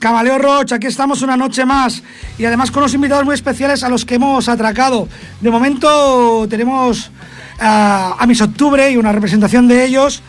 Cabaleo 0.00 0.38
Roche, 0.38 0.74
aquí 0.74 0.86
estamos 0.86 1.20
una 1.22 1.36
noche 1.36 1.66
más 1.66 2.02
y 2.38 2.44
además 2.44 2.70
con 2.70 2.82
unos 2.82 2.94
invitados 2.94 3.24
muy 3.24 3.34
especiales 3.34 3.82
a 3.82 3.88
los 3.88 4.04
que 4.04 4.14
hemos 4.14 4.48
atracado. 4.48 5.06
De 5.40 5.50
momento 5.50 6.46
tenemos 6.48 7.10
a, 7.58 8.16
a 8.18 8.26
Mis 8.26 8.40
Octubre 8.40 8.90
y 8.90 8.96
una 8.96 9.12
representación 9.12 9.68
de 9.68 9.84
ellos. 9.84 10.22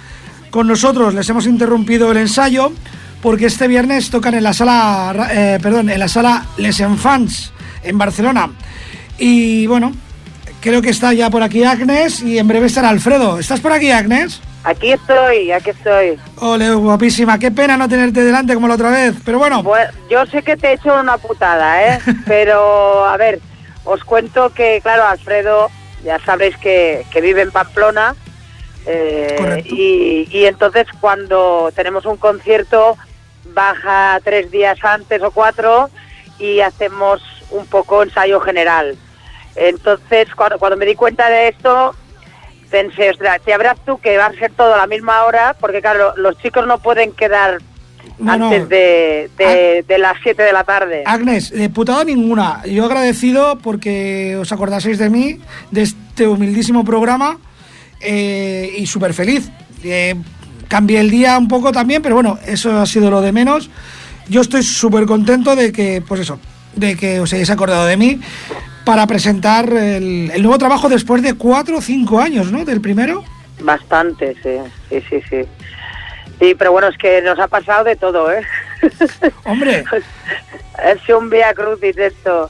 Con 0.50 0.68
nosotros 0.68 1.14
les 1.14 1.30
hemos 1.30 1.46
interrumpido 1.46 2.12
el 2.12 2.18
ensayo 2.18 2.74
porque 3.22 3.46
este 3.46 3.68
viernes 3.68 4.10
tocan 4.10 4.34
en 4.34 4.44
la 4.44 4.54
sala, 4.54 5.30
eh, 5.32 5.60
perdón, 5.62 5.90
en 5.90 6.00
la 6.00 6.10
sala 6.10 6.48
Les 6.58 6.80
Enfants 6.82 7.54
en 7.84 7.98
Barcelona. 7.98 8.50
Y 9.18 9.66
bueno, 9.68 9.94
creo 10.60 10.82
que 10.82 10.90
está 10.90 11.14
ya 11.14 11.30
por 11.30 11.42
aquí 11.42 11.64
Agnes 11.64 12.22
y 12.22 12.38
en 12.38 12.48
breve 12.48 12.68
estará 12.68 12.90
Alfredo. 12.90 13.40
¿Estás 13.40 13.62
por 13.62 13.72
aquí, 13.72 13.92
Agnes? 13.92 14.42
Aquí 14.64 14.92
estoy, 14.92 15.52
aquí 15.52 15.72
estoy. 15.72 16.20
Ole, 16.40 16.72
guapísima. 16.72 17.40
Qué 17.40 17.52
pena 17.52 17.78
no 17.78 17.90
tenerte 17.90 18.24
delante 18.24 18.54
como 18.54 18.68
la 18.68 18.76
otra 18.76 18.92
vez, 18.92 19.16
pero 19.26 19.40
bueno. 19.40 19.64
yo 20.10 20.26
sé 20.28 20.44
que 20.44 20.56
te 20.56 20.68
he 20.68 20.74
hecho 20.74 21.00
una 21.00 21.18
putada, 21.18 21.96
¿eh? 21.96 22.00
pero, 22.28 23.06
a 23.06 23.18
ver, 23.18 23.40
os 23.84 24.04
cuento 24.04 24.54
que, 24.54 24.80
claro, 24.82 25.06
Alfredo, 25.06 25.70
ya 26.04 26.20
sabréis 26.20 26.58
que, 26.58 27.06
que 27.12 27.22
vive 27.22 27.42
en 27.42 27.52
Pamplona. 27.52 28.16
Eh, 28.86 29.64
y, 29.66 30.28
y 30.32 30.46
entonces 30.46 30.88
cuando 31.00 31.72
tenemos 31.76 32.04
un 32.08 32.18
concierto 32.18 32.98
baja 33.54 34.20
tres 34.24 34.50
días 34.50 34.80
antes 34.84 35.22
o 35.22 35.30
cuatro 35.30 35.92
y 36.40 36.62
hacemos 36.62 37.22
un 37.52 37.66
poco 37.68 38.02
ensayo 38.04 38.40
general. 38.40 38.98
Entonces, 39.56 40.34
cuando, 40.36 40.58
cuando 40.58 40.78
me 40.78 40.86
di 40.86 40.96
cuenta 40.96 41.30
de 41.30 41.50
esto, 41.50 41.96
pensé, 42.72 43.12
ostras, 43.12 43.42
te 43.44 43.54
habrás 43.54 43.78
tú 43.86 44.00
que 44.00 44.18
va 44.18 44.28
a 44.28 44.34
ser 44.34 44.52
todo 44.54 44.74
a 44.74 44.78
la 44.78 44.88
misma 44.88 45.24
hora, 45.26 45.56
porque 45.60 45.82
claro, 45.82 46.14
los 46.16 46.38
chicos 46.40 46.66
no 46.66 46.80
pueden 46.80 47.12
quedar 47.12 47.60
antes 48.26 48.70
De, 48.70 49.30
de, 49.88 49.98
las 49.98 50.18
7 50.24 50.42
de 50.42 50.54
la 50.54 50.64
tarde. 50.64 51.04
Agnes, 51.06 51.52
de 51.52 51.70
putada 51.70 52.04
ninguna. 52.04 52.64
Yo 52.66 52.86
agradecido 52.86 53.58
porque 53.60 54.38
os 54.40 54.52
acordaseis 54.52 54.98
de 54.98 55.10
mí, 55.10 55.40
de 55.72 55.82
este 55.84 56.28
humildísimo 56.28 56.84
programa, 56.84 57.38
eh, 58.00 58.74
y 58.78 58.86
súper 58.86 59.14
feliz. 59.14 59.50
Eh, 59.84 60.16
cambié 60.68 61.00
el 61.00 61.10
día 61.10 61.38
un 61.38 61.48
poco 61.48 61.72
también, 61.72 62.02
pero 62.02 62.16
bueno, 62.16 62.40
eso 62.46 62.80
ha 62.80 62.86
sido 62.86 63.10
lo 63.10 63.22
de 63.22 63.32
menos. 63.32 63.70
Yo 64.30 64.42
estoy 64.42 64.64
súper 64.64 65.06
contento 65.06 65.56
de 65.56 65.72
que, 65.72 66.04
pues 66.08 66.22
eso, 66.22 66.40
de 66.76 66.96
que 66.96 67.20
os 67.20 67.34
hayáis 67.34 67.50
acordado 67.50 67.86
de 67.86 67.98
mí 67.98 68.20
para 68.86 69.08
presentar 69.08 69.72
el, 69.72 70.42
nuevo 70.42 70.58
trabajo 70.58 70.90
después 70.90 71.22
de 71.22 71.36
cuatro 71.36 71.78
o 71.78 71.82
cinco 71.82 72.20
años, 72.20 72.52
¿no? 72.52 72.66
Del 72.66 72.82
primero. 72.82 73.24
Bastante, 73.62 74.36
sí, 74.42 74.58
sí, 74.90 75.04
sí, 75.10 75.22
sí. 75.30 75.48
Sí, 76.40 76.56
pero 76.56 76.72
bueno, 76.72 76.88
es 76.88 76.98
que 76.98 77.22
nos 77.22 77.40
ha 77.40 77.48
pasado 77.48 77.84
de 77.84 77.96
todo, 77.96 78.32
¿eh? 78.32 78.42
Hombre. 79.46 79.84
es 80.84 81.10
un 81.10 81.30
vía 81.30 81.54
crucis 81.54 81.98
esto. 81.98 82.50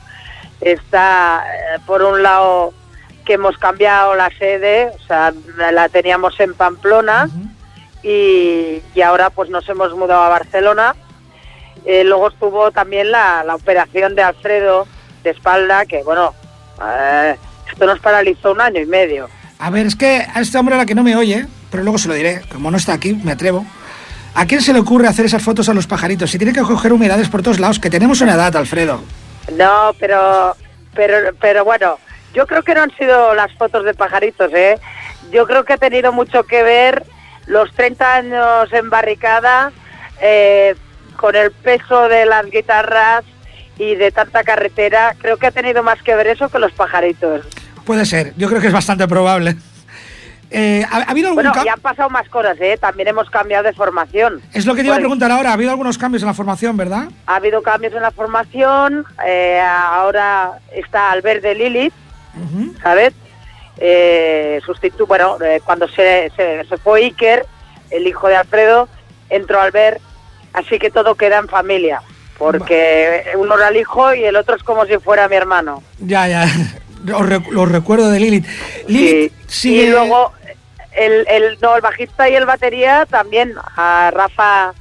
Está, 0.62 1.44
eh, 1.46 1.80
por 1.86 2.02
un 2.04 2.24
lado, 2.24 2.74
que 3.26 3.34
hemos 3.34 3.58
cambiado 3.58 4.16
la 4.16 4.30
sede, 4.38 4.92
o 4.96 5.08
sea, 5.08 5.34
la 5.72 5.90
teníamos 5.90 6.40
en 6.40 6.54
Pamplona 6.54 7.30
y, 8.04 8.82
y, 8.96 9.02
ahora 9.02 9.30
pues 9.30 9.50
nos 9.50 9.68
hemos 9.70 9.94
mudado 9.96 10.24
a 10.24 10.30
Barcelona. 10.30 10.96
Eh, 11.86 12.04
luego 12.04 12.30
estuvo 12.30 12.72
también 12.72 13.12
la, 13.12 13.44
la 13.44 13.56
operación 13.56 14.16
de 14.16 14.24
Alfredo, 14.24 14.88
de 15.24 15.32
espalda 15.32 15.86
que, 15.86 16.04
bueno, 16.04 16.34
eh, 16.84 17.36
esto 17.72 17.86
nos 17.86 18.00
paralizó 18.00 18.52
un 18.52 18.62
año 18.62 18.82
y 18.82 18.86
medio. 18.86 19.30
A 19.60 19.70
ver, 19.70 19.86
es 19.86 19.96
que 19.96 20.26
a 20.34 20.42
este 20.42 20.58
hombre 20.58 20.76
a 20.76 20.80
la 20.80 20.86
que 20.86 20.96
no 20.96 21.04
me 21.04 21.16
oye, 21.16 21.46
pero 21.70 21.84
luego 21.84 21.98
se 21.98 22.08
lo 22.08 22.14
diré, 22.14 22.42
como 22.52 22.72
no 22.72 22.78
está 22.78 22.94
aquí, 22.94 23.14
me 23.14 23.32
atrevo. 23.32 23.66
¿A 24.34 24.46
quién 24.46 24.62
se 24.62 24.74
le 24.74 24.80
ocurre 24.80 25.08
hacer 25.08 25.26
esas 25.26 25.44
fotos 25.44 25.68
a 25.70 25.74
los 25.74 25.88
pajaritos? 25.88 26.32
Si 26.32 26.38
tiene 26.38 26.54
que 26.54 26.62
coger 26.62 26.94
humedades 26.94 27.30
por 27.30 27.44
todos 27.44 27.60
lados, 27.60 27.80
que 27.80 27.90
tenemos 27.90 28.22
una 28.22 28.36
edad, 28.36 28.56
Alfredo. 28.56 29.02
No, 29.58 29.94
pero, 30.00 30.56
pero, 30.96 31.36
pero 31.40 31.66
bueno, 31.66 32.00
yo 32.34 32.48
creo 32.48 32.64
que 32.64 32.74
no 32.74 32.84
han 32.84 32.96
sido 32.98 33.36
las 33.36 33.54
fotos 33.58 33.84
de 33.84 33.94
pajaritos, 33.94 34.52
¿eh? 34.54 34.80
Yo 35.32 35.46
creo 35.46 35.66
que 35.66 35.74
ha 35.74 35.78
tenido 35.78 36.12
mucho 36.14 36.44
que 36.44 36.64
ver 36.64 37.06
los 37.46 37.72
30 37.74 38.16
años 38.16 38.74
en 38.74 38.90
barricada, 38.90 39.72
eh, 40.22 40.76
con 41.18 41.36
el 41.36 41.52
peso 41.52 42.08
de 42.08 42.26
las 42.26 42.46
guitarras, 42.50 43.24
y 43.82 43.96
de 43.96 44.12
tanta 44.12 44.44
carretera, 44.44 45.16
creo 45.18 45.38
que 45.38 45.48
ha 45.48 45.52
tenido 45.52 45.82
más 45.82 46.00
que 46.04 46.16
ver 46.16 46.28
eso 46.28 46.50
que 46.50 46.60
los 46.60 46.72
pajaritos. 46.72 47.48
Puede 47.84 48.06
ser, 48.06 48.32
yo 48.38 48.48
creo 48.48 48.62
que 48.62 48.68
es 48.68 48.74
bastante 48.74 49.08
probable. 49.08 49.56
Eh, 50.52 50.86
¿ha, 50.88 50.98
habido 51.10 51.30
algún 51.30 51.44
bueno, 51.44 51.66
ya 51.66 51.74
han 51.74 51.80
pasado 51.80 52.10
más 52.12 52.30
cosas, 52.30 52.58
¿eh? 52.62 52.78
También 52.80 53.08
hemos 53.08 53.28
cambiado 53.32 53.64
de 53.64 53.74
formación. 53.74 54.40
Es 54.54 54.68
lo 54.68 54.76
que 54.76 54.82
te 54.82 54.88
iba 54.88 54.98
a 54.98 55.00
preguntar 55.00 55.32
ahora. 55.32 55.50
¿Ha 55.50 55.54
habido 55.54 55.72
algunos 55.72 55.98
cambios 55.98 56.22
en 56.22 56.28
la 56.28 56.36
formación, 56.36 56.78
verdad? 56.78 57.08
Ha 57.26 57.38
habido 57.38 57.64
cambios 57.64 57.94
en 57.94 58.04
la 58.04 58.12
formación. 58.12 59.04
Eh, 59.26 59.60
ahora 59.60 60.60
está 60.76 61.10
Albert 61.10 61.42
de 61.42 61.56
Lilith, 61.56 61.94
¿sabes? 62.84 63.14
Eh, 63.78 64.62
bueno, 65.08 65.38
eh, 65.44 65.60
cuando 65.66 65.88
se, 65.88 66.32
se, 66.36 66.66
se, 66.66 66.78
fue 66.78 67.00
Iker, 67.06 67.48
el 67.90 68.06
hijo 68.06 68.28
de 68.28 68.36
Alfredo, 68.36 68.88
entró 69.30 69.60
Albert, 69.60 70.00
así 70.54 70.78
que 70.78 70.92
todo 70.92 71.16
queda 71.16 71.40
en 71.40 71.48
familia 71.48 72.04
porque 72.42 73.24
uno 73.36 73.56
era 73.56 73.68
el 73.68 73.78
hijo 73.78 74.16
y 74.16 74.24
el 74.24 74.36
otro 74.36 74.56
es 74.56 74.64
como 74.64 74.84
si 74.88 74.98
fuera 74.98 75.28
mi 75.28 75.36
hermano. 75.36 75.84
Ya, 76.00 76.28
ya, 76.28 76.48
los, 77.06 77.72
recuerdo 77.72 78.10
de 78.10 78.20
Lilith. 78.20 78.48
Lilith 78.88 79.32
sí. 79.46 79.82
Y 79.82 79.92
luego 79.92 80.34
el, 80.92 81.28
el, 81.30 81.60
no, 81.62 81.76
el 81.76 81.82
bajista 81.82 82.28
y 82.30 82.36
el 82.36 82.48
batería 82.48 83.06
también, 83.06 83.54
a 83.78 84.10
Rafa 84.12 84.74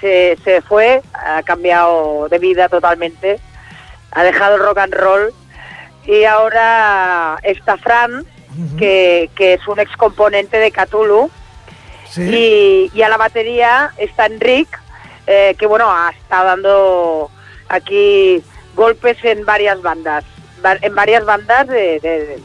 se, 0.00 0.38
se 0.44 0.62
fue, 0.62 1.02
ha 1.12 1.42
cambiado 1.42 2.28
de 2.28 2.38
vida 2.38 2.68
totalmente, 2.68 3.40
ha 4.12 4.22
dejado 4.22 4.54
el 4.54 4.62
rock 4.62 4.78
and 4.78 4.94
roll 4.94 5.34
y 6.06 6.22
ahora 6.22 7.36
está 7.42 7.78
Fran, 7.78 8.24
que, 8.78 9.28
que, 9.34 9.54
es 9.54 9.66
un 9.66 9.80
ex 9.80 9.96
componente 9.96 10.58
de 10.58 10.70
Cthulhu, 10.70 11.30
y, 12.16 12.92
y, 12.94 13.02
a 13.02 13.08
la 13.08 13.16
batería 13.16 13.90
está 13.96 14.26
Enric, 14.26 14.81
eh, 15.26 15.54
que 15.58 15.66
bueno, 15.66 15.90
ha 15.90 16.10
estado 16.10 16.46
dando 16.46 17.30
aquí 17.68 18.42
golpes 18.74 19.18
en 19.24 19.44
varias 19.44 19.80
bandas 19.82 20.24
en 20.80 20.94
varias 20.94 21.24
bandas 21.24 21.66
de, 21.66 22.40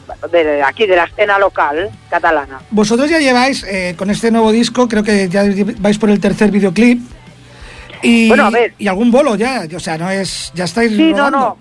aquí, 0.64 0.86
de 0.86 0.96
la 0.96 1.04
escena 1.04 1.38
local 1.38 1.90
catalana. 2.10 2.60
Vosotros 2.70 3.08
ya 3.08 3.20
lleváis, 3.20 3.62
eh, 3.64 3.94
con 3.96 4.10
este 4.10 4.30
nuevo 4.30 4.50
disco, 4.50 4.88
creo 4.88 5.04
que 5.04 5.28
ya 5.28 5.44
vais 5.78 5.98
por 5.98 6.10
el 6.10 6.20
tercer 6.20 6.50
videoclip. 6.50 7.00
Y, 8.02 8.28
bueno, 8.28 8.46
a 8.46 8.50
ver. 8.50 8.74
y 8.78 8.88
algún 8.88 9.10
bolo 9.10 9.36
ya, 9.36 9.66
o 9.74 9.80
sea, 9.80 9.98
no 9.98 10.10
es, 10.10 10.52
ya 10.54 10.64
estáis 10.64 10.92
Sí, 10.92 11.12
no, 11.12 11.30
no, 11.30 11.58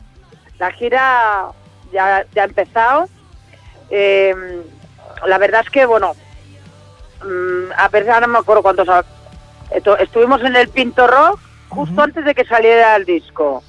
la 0.59 0.71
gira 0.71 1.47
ya, 1.91 2.25
ya 2.33 2.41
ha 2.43 2.45
empezado. 2.45 3.09
Eh, 3.89 4.35
la 5.25 5.37
verdad 5.37 5.61
es 5.63 5.69
que, 5.69 5.85
bueno, 5.85 6.15
mm, 7.23 7.71
a 7.75 7.85
ahora 7.85 8.21
no 8.21 8.27
me 8.27 8.39
acuerdo 8.39 8.61
cuántos 8.61 8.87
Estuvimos 9.71 10.41
en 10.43 10.55
el 10.55 10.69
Pinto 10.69 11.07
Rock 11.07 11.39
justo 11.69 12.01
antes 12.01 12.25
de 12.25 12.33
que 12.33 12.45
saliera 12.45 12.95
el 12.95 13.05
disco. 13.05 13.63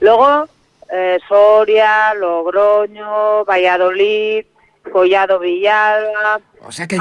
Luego 0.00 0.48
eh, 0.90 1.18
Soria, 1.28 2.14
Logroño, 2.14 3.44
Valladolid, 3.44 4.44
Collado 4.92 5.38
Villalba. 5.38 6.40
O 6.66 6.72
sea 6.72 6.86
que 6.86 6.98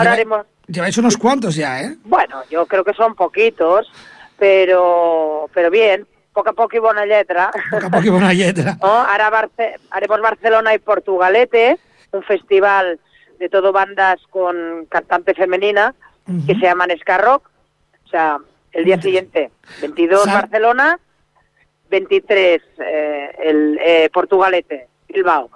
lleváis 0.67 0.97
unos 0.97 1.17
cuantos 1.17 1.55
ya, 1.55 1.81
¿eh? 1.81 1.95
Bueno, 2.05 2.41
yo 2.49 2.65
creo 2.65 2.83
que 2.83 2.93
son 2.93 3.15
poquitos, 3.15 3.91
pero 4.37 5.49
pero 5.53 5.69
bien, 5.69 6.07
poco 6.31 6.49
a 6.49 6.53
poco 6.53 6.75
y 6.75 6.79
buena 6.79 7.05
letra. 7.05 7.51
Poco 7.69 7.87
a 7.87 7.89
poco 7.89 8.05
y 8.05 8.09
buena 8.09 8.33
letra. 8.33 8.77
Ahora 8.81 9.49
haremos 9.91 10.21
Barcelona 10.21 10.73
y 10.73 10.79
Portugalete, 10.79 11.77
un 12.11 12.23
festival 12.23 12.99
de 13.39 13.49
todo 13.49 13.71
bandas 13.71 14.19
con 14.29 14.85
cantante 14.89 15.33
femenina 15.33 15.93
que 16.47 16.53
se 16.55 16.61
llaman 16.61 16.89
Ska 17.01 17.17
Rock 17.17 17.49
sea, 18.13 18.37
el 18.71 18.85
día 18.85 19.01
siguiente, 19.01 19.51
22 19.81 20.25
Barcelona, 20.25 20.99
23 21.89 22.61
eh, 22.79 23.31
el 23.43 23.79
eh, 23.81 24.09
Portugalete, 24.13 24.87
Bilbao. 25.07 25.49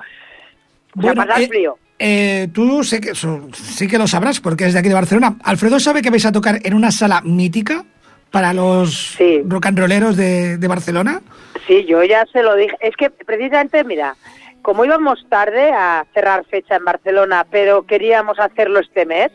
Bueno, 0.94 1.24
eh, 1.36 1.48
frío. 1.48 1.78
Eh, 2.00 2.48
tú 2.54 2.84
sé 2.84 3.02
que, 3.02 3.14
sí 3.16 3.88
que 3.88 3.98
lo 3.98 4.08
sabrás 4.08 4.40
porque 4.40 4.66
es 4.66 4.74
de 4.74 4.80
aquí 4.80 4.90
de 4.90 4.96
Barcelona. 4.96 5.38
Alfredo 5.44 5.80
sabe 5.80 6.02
que 6.02 6.10
vais 6.10 6.26
a 6.26 6.32
tocar 6.32 6.60
en 6.64 6.74
una 6.74 6.92
sala 6.92 7.22
mítica 7.22 7.86
para 8.32 8.54
los 8.54 9.18
rock 9.46 9.68
and 9.68 9.80
rolleros 9.80 10.18
de, 10.18 10.58
de, 10.58 10.68
Barcelona. 10.68 11.22
Sí, 11.66 11.86
yo 11.86 12.04
ya 12.04 12.26
se 12.32 12.44
lo 12.44 12.56
dije. 12.56 12.76
Es 12.82 12.96
que 12.96 13.10
precisamente, 13.10 13.84
mira, 13.84 14.16
como 14.62 14.86
íbamos 14.86 15.26
tarde 15.30 15.72
a 15.72 16.06
cerrar 16.14 16.46
fecha 16.46 16.76
en 16.76 16.86
Barcelona, 16.86 17.46
pero 17.50 17.86
queríamos 17.86 18.38
hacerlo 18.40 18.80
este 18.80 19.06
mes, 19.06 19.32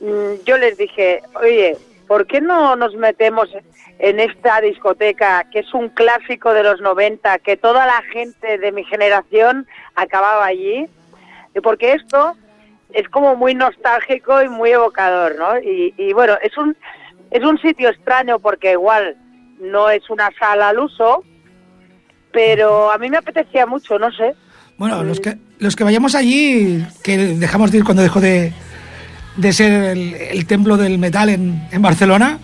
mm, 0.00 0.44
yo 0.46 0.56
les 0.56 0.78
dije, 0.78 1.22
oye, 1.34 1.76
¿por 2.06 2.26
qué 2.26 2.40
no 2.40 2.76
nos 2.76 2.94
metemos 2.94 3.48
en 3.98 4.20
esta 4.20 4.60
discoteca 4.60 5.44
que 5.50 5.60
es 5.60 5.74
un 5.74 5.88
clásico 5.88 6.52
de 6.52 6.62
los 6.62 6.80
90, 6.80 7.38
que 7.40 7.56
toda 7.56 7.86
la 7.86 8.02
gente 8.12 8.58
de 8.58 8.72
mi 8.72 8.84
generación 8.84 9.66
acababa 9.94 10.46
allí? 10.46 10.86
Porque 11.62 11.92
esto 11.92 12.34
es 12.92 13.08
como 13.08 13.36
muy 13.36 13.54
nostálgico 13.54 14.42
y 14.42 14.48
muy 14.48 14.70
evocador, 14.70 15.36
¿no? 15.36 15.58
Y, 15.58 16.12
bueno, 16.12 16.34
es 16.42 16.56
un, 16.56 16.76
es 17.30 17.44
un 17.44 17.58
sitio 17.58 17.88
extraño 17.88 18.38
porque 18.38 18.72
igual 18.72 19.16
no 19.60 19.90
es 19.90 20.08
una 20.10 20.30
sala 20.38 20.68
al 20.68 20.78
uso, 20.78 21.24
pero 22.32 22.90
a 22.90 22.98
mí 22.98 23.10
me 23.10 23.16
apetecía 23.16 23.66
mucho, 23.66 23.98
no 23.98 24.12
sé. 24.12 24.34
Bueno, 24.76 25.02
los 25.02 25.20
que, 25.20 25.38
los 25.58 25.74
que 25.74 25.84
vayamos 25.84 26.14
allí, 26.14 26.84
que 27.02 27.16
dejamos 27.16 27.70
de 27.70 27.78
ir 27.78 27.84
cuando 27.84 28.02
dejó 28.02 28.20
de, 28.20 28.52
de 29.36 29.52
ser 29.52 29.72
el, 29.72 30.46
templo 30.46 30.76
del 30.76 30.98
metal 30.98 31.28
en, 31.28 31.66
en 31.70 31.82
Barcelona, 31.82 32.38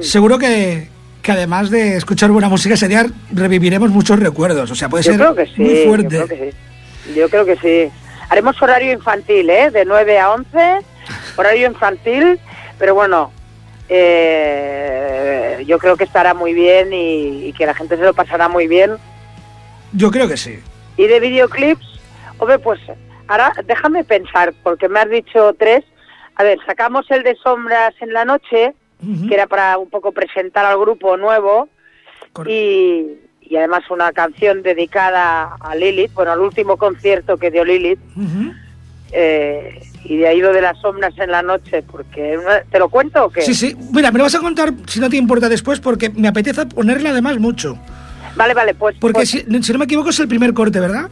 seguro 0.00 0.38
que, 0.38 0.88
que, 1.22 1.32
además 1.32 1.70
de 1.70 1.96
escuchar 1.96 2.30
buena 2.30 2.48
música 2.48 2.74
ese 2.74 2.88
día 2.88 3.06
reviviremos 3.32 3.90
muchos 3.90 4.18
recuerdos. 4.18 4.70
O 4.70 4.74
sea, 4.74 4.88
puede 4.88 5.04
ser 5.04 5.20
muy 5.56 5.84
fuerte. 5.86 6.16
Yo 6.16 6.26
creo, 6.26 6.28
que 6.28 6.52
sí. 6.52 7.14
yo 7.14 7.28
creo 7.28 7.44
que 7.44 7.56
sí. 7.56 7.92
Haremos 8.28 8.60
horario 8.62 8.92
infantil, 8.92 9.50
¿eh? 9.50 9.70
De 9.70 9.84
9 9.84 10.18
a 10.18 10.32
11, 10.32 10.78
horario 11.36 11.66
infantil, 11.66 12.38
pero 12.78 12.94
bueno, 12.94 13.32
eh, 13.88 15.64
yo 15.66 15.78
creo 15.78 15.96
que 15.96 16.04
estará 16.04 16.32
muy 16.32 16.54
bien 16.54 16.92
y, 16.92 17.46
y 17.46 17.52
que 17.52 17.66
la 17.66 17.74
gente 17.74 17.96
se 17.96 18.02
lo 18.02 18.14
pasará 18.14 18.48
muy 18.48 18.68
bien. 18.68 18.92
Yo 19.92 20.10
creo 20.10 20.28
que 20.28 20.36
sí. 20.36 20.60
Y 20.96 21.06
de 21.06 21.18
videoclips, 21.18 22.00
hombre, 22.38 22.58
pues 22.58 22.80
ahora 23.26 23.52
déjame 23.66 24.04
pensar, 24.04 24.54
porque 24.62 24.88
me 24.88 25.00
has 25.00 25.10
dicho 25.10 25.54
tres. 25.58 25.84
A 26.40 26.42
ver, 26.42 26.58
sacamos 26.64 27.04
el 27.10 27.22
de 27.22 27.36
Sombras 27.36 27.92
en 28.00 28.14
la 28.14 28.24
noche, 28.24 28.72
que 29.28 29.34
era 29.34 29.46
para 29.46 29.76
un 29.76 29.90
poco 29.90 30.10
presentar 30.12 30.64
al 30.64 30.78
grupo 30.78 31.18
nuevo, 31.18 31.68
y, 32.46 33.08
y, 33.42 33.56
además 33.56 33.82
una 33.90 34.10
canción 34.12 34.62
dedicada 34.62 35.56
a 35.60 35.74
Lilith, 35.74 36.14
bueno, 36.14 36.32
al 36.32 36.40
último 36.40 36.78
concierto 36.78 37.36
que 37.36 37.50
dio 37.50 37.62
Lilith. 37.62 37.98
eh, 39.12 39.82
y 40.02 40.16
de 40.16 40.28
ahí 40.28 40.40
lo 40.40 40.54
de 40.54 40.62
las 40.62 40.80
sombras 40.80 41.12
en 41.18 41.30
la 41.30 41.42
noche, 41.42 41.82
porque 41.82 42.38
¿te 42.70 42.78
lo 42.78 42.88
cuento 42.88 43.26
o 43.26 43.28
qué? 43.28 43.42
Sí, 43.42 43.52
sí. 43.52 43.76
Mira, 43.92 44.10
me 44.10 44.16
lo 44.16 44.24
vas 44.24 44.34
a 44.34 44.40
contar 44.40 44.72
si 44.86 44.98
no 44.98 45.10
te 45.10 45.18
importa 45.18 45.46
después, 45.46 45.78
porque 45.78 46.08
me 46.08 46.28
apetece 46.28 46.64
ponerle 46.64 47.10
además 47.10 47.38
mucho. 47.38 47.78
Vale, 48.34 48.54
vale, 48.54 48.72
pues... 48.72 48.96
Porque 48.98 49.18
pues 49.18 49.28
si, 49.28 49.40
si, 49.62 49.72
no 49.74 49.78
me 49.78 49.84
equivoco 49.84 50.08
es 50.08 50.20
el 50.20 50.28
primer 50.28 50.54
corte, 50.54 50.80
¿verdad? 50.80 51.10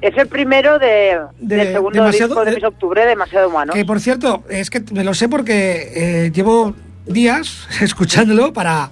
Es 0.00 0.16
el 0.16 0.28
primero 0.28 0.78
de, 0.78 1.18
de 1.38 1.56
del 1.56 1.72
segundo 1.72 2.10
disco 2.10 2.44
de, 2.44 2.56
de 2.56 2.66
octubre, 2.66 3.04
Demasiado 3.04 3.48
Humano. 3.48 3.72
Que, 3.72 3.84
por 3.84 4.00
cierto, 4.00 4.44
es 4.48 4.70
que 4.70 4.82
me 4.92 5.04
lo 5.04 5.12
sé 5.14 5.28
porque 5.28 5.92
eh, 5.94 6.30
llevo 6.32 6.74
días 7.06 7.68
escuchándolo 7.80 8.52
para... 8.52 8.90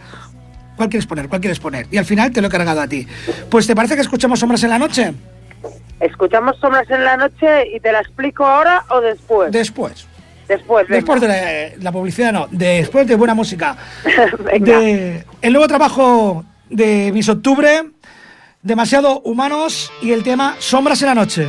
¿Cuál 0.76 0.90
quieres 0.90 1.06
poner? 1.06 1.28
¿Cuál 1.28 1.40
quieres 1.40 1.58
poner? 1.58 1.86
Y 1.90 1.96
al 1.96 2.04
final 2.04 2.30
te 2.30 2.40
lo 2.40 2.46
he 2.46 2.50
cargado 2.50 2.80
a 2.80 2.86
ti. 2.86 3.06
Pues, 3.50 3.66
¿te 3.66 3.74
parece 3.74 3.96
que 3.96 4.02
escuchamos 4.02 4.38
Sombras 4.38 4.62
en 4.62 4.70
la 4.70 4.78
Noche? 4.78 5.12
¿Escuchamos 5.98 6.56
Sombras 6.60 6.88
en 6.88 7.04
la 7.04 7.16
Noche 7.16 7.68
y 7.74 7.80
te 7.80 7.90
la 7.90 8.00
explico 8.00 8.46
ahora 8.46 8.84
o 8.90 9.00
después? 9.00 9.50
Después. 9.50 10.06
Después, 10.46 10.86
venga. 10.86 10.96
Después 10.96 11.20
de 11.20 11.28
la, 11.28 11.82
la, 11.82 11.92
publicidad, 11.92 12.32
no. 12.32 12.46
Después 12.50 13.08
de 13.08 13.16
buena 13.16 13.34
música. 13.34 13.76
de 14.60 15.24
el 15.42 15.52
nuevo 15.52 15.66
trabajo 15.66 16.44
de 16.70 17.10
Miss 17.12 17.28
Octubre, 17.28 17.82
Demasiado 18.62 19.20
Humanos 19.20 19.90
y 20.02 20.10
el 20.10 20.24
tema 20.24 20.56
Sombras 20.58 21.00
en 21.02 21.08
la 21.08 21.14
Noche. 21.14 21.46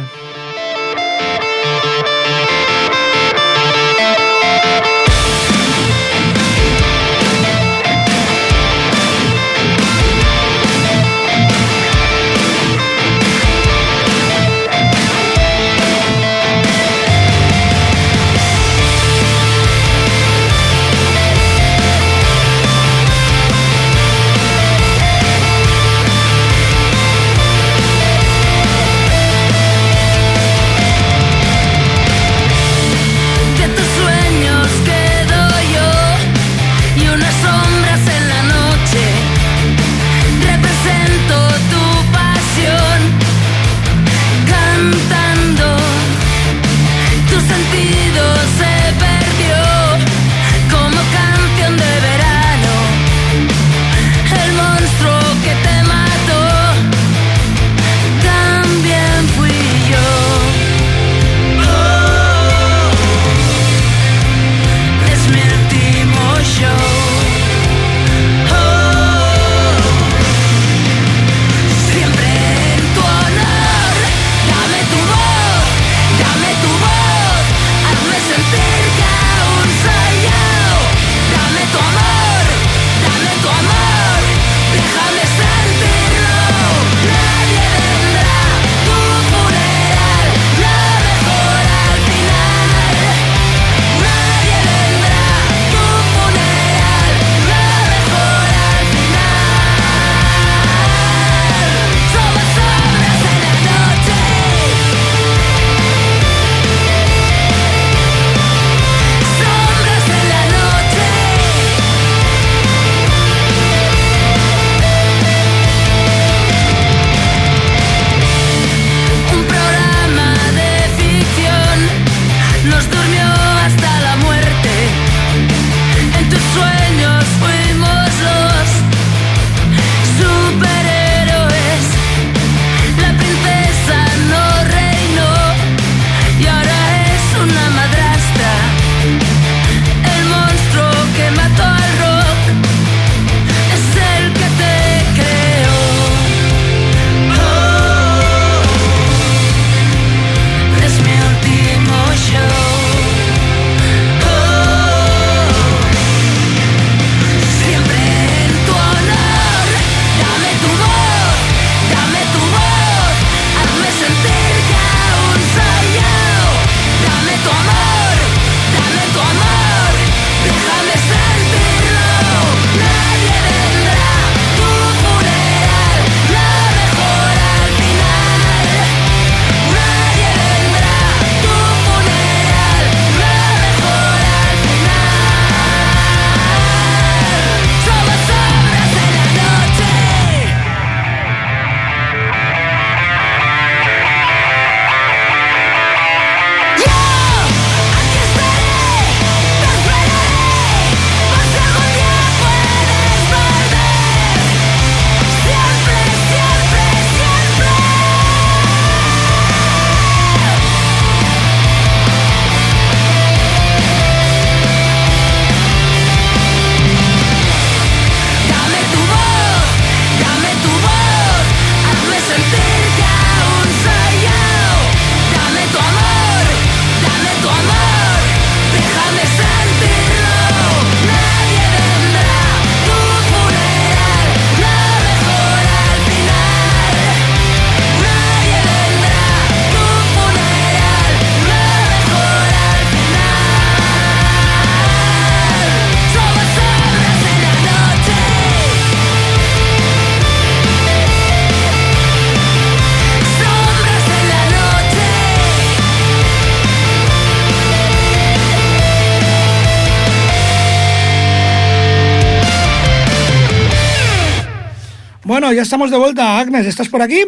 Ya 265.60 265.64
estamos 265.64 265.92
de 265.92 265.98
vuelta, 265.98 266.40
Agnes. 266.40 266.66
¿Estás 266.66 266.88
por 266.88 267.02
aquí? 267.02 267.22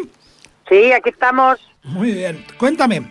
Sí, 0.66 0.90
aquí 0.90 1.10
estamos. 1.10 1.58
Muy 1.82 2.12
bien. 2.12 2.42
Cuéntame. 2.56 3.02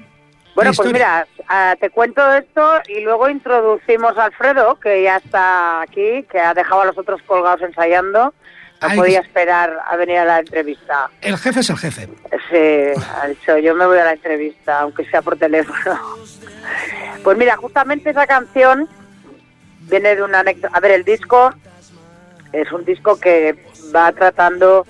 Bueno, 0.56 0.72
pues 0.76 0.92
mira, 0.92 1.28
ah, 1.48 1.76
te 1.80 1.92
cuento 1.92 2.28
esto 2.34 2.80
y 2.88 3.02
luego 3.02 3.30
introducimos 3.30 4.18
a 4.18 4.26
Alfredo, 4.26 4.80
que 4.80 5.04
ya 5.04 5.18
está 5.18 5.82
aquí, 5.82 6.24
que 6.24 6.40
ha 6.40 6.56
dejado 6.56 6.82
a 6.82 6.86
los 6.86 6.98
otros 6.98 7.22
colgados 7.22 7.62
ensayando. 7.62 8.34
No 8.82 8.96
podía 8.96 9.20
esperar 9.20 9.80
a 9.88 9.96
venir 9.96 10.18
a 10.18 10.26
la 10.26 10.40
entrevista. 10.40 11.12
El 11.22 11.38
jefe 11.38 11.60
es 11.60 11.70
el 11.70 11.78
jefe. 11.78 12.10
Sí, 12.50 13.02
ha 13.22 13.28
dicho, 13.28 13.60
yo 13.60 13.76
me 13.76 13.86
voy 13.86 14.00
a 14.00 14.06
la 14.06 14.14
entrevista, 14.14 14.80
aunque 14.80 15.06
sea 15.06 15.22
por 15.22 15.38
teléfono. 15.38 16.00
Pues 17.24 17.38
mira, 17.38 17.56
justamente 17.56 18.10
esa 18.10 18.26
canción 18.26 18.90
viene 19.82 20.16
de 20.16 20.24
una 20.24 20.40
anécdota. 20.40 20.76
A 20.76 20.80
ver, 20.80 20.92
el 20.92 21.04
disco 21.04 21.54
es 22.52 22.72
un 22.72 22.84
disco 22.84 23.20
que 23.20 23.56
va 23.96 24.12
tratando 24.12 24.86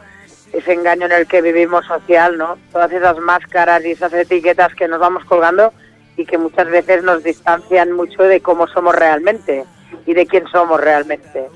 ese 0.53 0.74
engaño 0.74 1.05
en 1.05 1.13
el 1.13 1.27
que 1.27 1.41
vivimos 1.41 1.86
social, 1.86 2.38
¿no? 2.38 2.58
Todas 2.72 2.91
esas 2.91 3.17
máscaras 3.17 3.84
y 3.86 3.91
esas 3.91 4.13
etiquetas 4.13 4.75
que 4.75 4.88
nos 4.88 5.00
vamos 5.00 5.24
colgando 5.25 5.74
y 6.17 6.25
que 6.25 6.38
muchas 6.38 6.70
veces 6.70 7.03
nos 7.03 7.24
distancian 7.24 7.91
mucho 7.93 8.24
de 8.24 8.41
cómo 8.41 8.67
somos 8.67 8.96
realmente 8.96 9.65
y 10.05 10.13
de 10.13 10.25
quién 10.25 10.46
somos 10.48 10.79
realmente. 10.79 11.48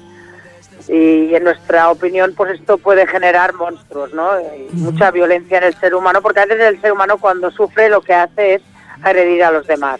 Y 0.87 1.33
en 1.33 1.43
nuestra 1.43 1.89
opinión, 1.89 2.33
pues 2.35 2.59
esto 2.59 2.77
puede 2.77 3.07
generar 3.07 3.53
monstruos, 3.53 4.13
¿no? 4.13 4.31
mucha 4.73 5.11
violencia 5.11 5.57
en 5.57 5.65
el 5.65 5.75
ser 5.75 5.95
humano, 5.95 6.21
porque 6.21 6.41
a 6.41 6.45
veces 6.45 6.65
el 6.65 6.81
ser 6.81 6.91
humano 6.91 7.17
cuando 7.17 7.49
sufre 7.51 7.89
lo 7.89 8.01
que 8.01 8.13
hace 8.13 8.55
es 8.55 8.61
agredir 9.01 9.43
a 9.43 9.51
los 9.51 9.67
demás. 9.67 9.99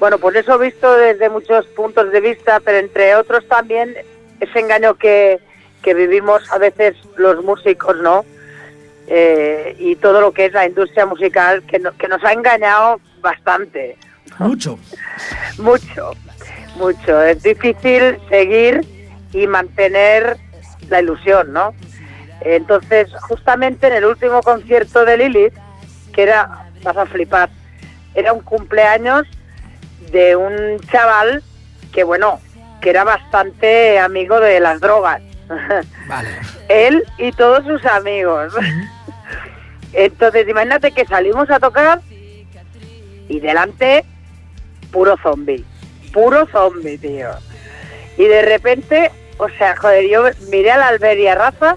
Bueno, 0.00 0.18
pues 0.18 0.36
eso 0.36 0.58
visto 0.58 0.92
desde 0.96 1.30
muchos 1.30 1.66
puntos 1.68 2.10
de 2.10 2.20
vista, 2.20 2.60
pero 2.60 2.78
entre 2.78 3.14
otros 3.14 3.46
también 3.48 3.94
ese 4.40 4.58
engaño 4.58 4.94
que, 4.94 5.40
que 5.84 5.94
vivimos 5.94 6.50
a 6.50 6.58
veces 6.58 6.96
los 7.16 7.44
músicos, 7.44 7.96
¿no? 7.98 8.24
Eh, 9.06 9.76
y 9.78 9.96
todo 9.96 10.22
lo 10.22 10.32
que 10.32 10.46
es 10.46 10.52
la 10.54 10.66
industria 10.66 11.04
musical, 11.04 11.62
que, 11.64 11.80
que 11.98 12.08
nos 12.08 12.24
ha 12.24 12.32
engañado 12.32 13.00
bastante. 13.20 13.98
Mucho. 14.38 14.78
mucho, 15.58 16.12
mucho. 16.76 17.22
Es 17.22 17.42
difícil 17.42 18.18
seguir 18.30 18.80
y 19.32 19.46
mantener 19.46 20.38
la 20.88 21.02
ilusión, 21.02 21.52
¿no? 21.52 21.74
Entonces, 22.40 23.08
justamente 23.20 23.86
en 23.86 23.94
el 23.94 24.06
último 24.06 24.42
concierto 24.42 25.04
de 25.04 25.18
Lilith, 25.18 25.54
que 26.12 26.22
era, 26.22 26.70
vas 26.82 26.96
a 26.96 27.06
flipar, 27.06 27.50
era 28.14 28.32
un 28.32 28.40
cumpleaños 28.40 29.26
de 30.10 30.36
un 30.36 30.80
chaval 30.90 31.42
que, 31.92 32.04
bueno, 32.04 32.40
que 32.80 32.90
era 32.90 33.04
bastante 33.04 33.98
amigo 33.98 34.40
de 34.40 34.60
las 34.60 34.80
drogas. 34.80 35.20
Vale. 36.06 36.28
Él 36.68 37.02
y 37.18 37.32
todos 37.32 37.64
sus 37.64 37.84
amigos. 37.86 38.52
Entonces, 39.92 40.48
imagínate 40.48 40.92
que 40.92 41.04
salimos 41.04 41.50
a 41.50 41.60
tocar 41.60 42.00
y 43.28 43.40
delante 43.40 44.04
puro 44.90 45.16
zombie. 45.22 45.64
Puro 46.12 46.46
zombie, 46.46 46.98
tío. 46.98 47.30
Y 48.16 48.24
de 48.24 48.42
repente, 48.42 49.10
o 49.38 49.48
sea, 49.50 49.76
joder, 49.76 50.08
yo 50.08 50.24
miré 50.50 50.72
a 50.72 50.78
la 50.78 50.88
Alberia 50.88 51.34
Rafa 51.34 51.76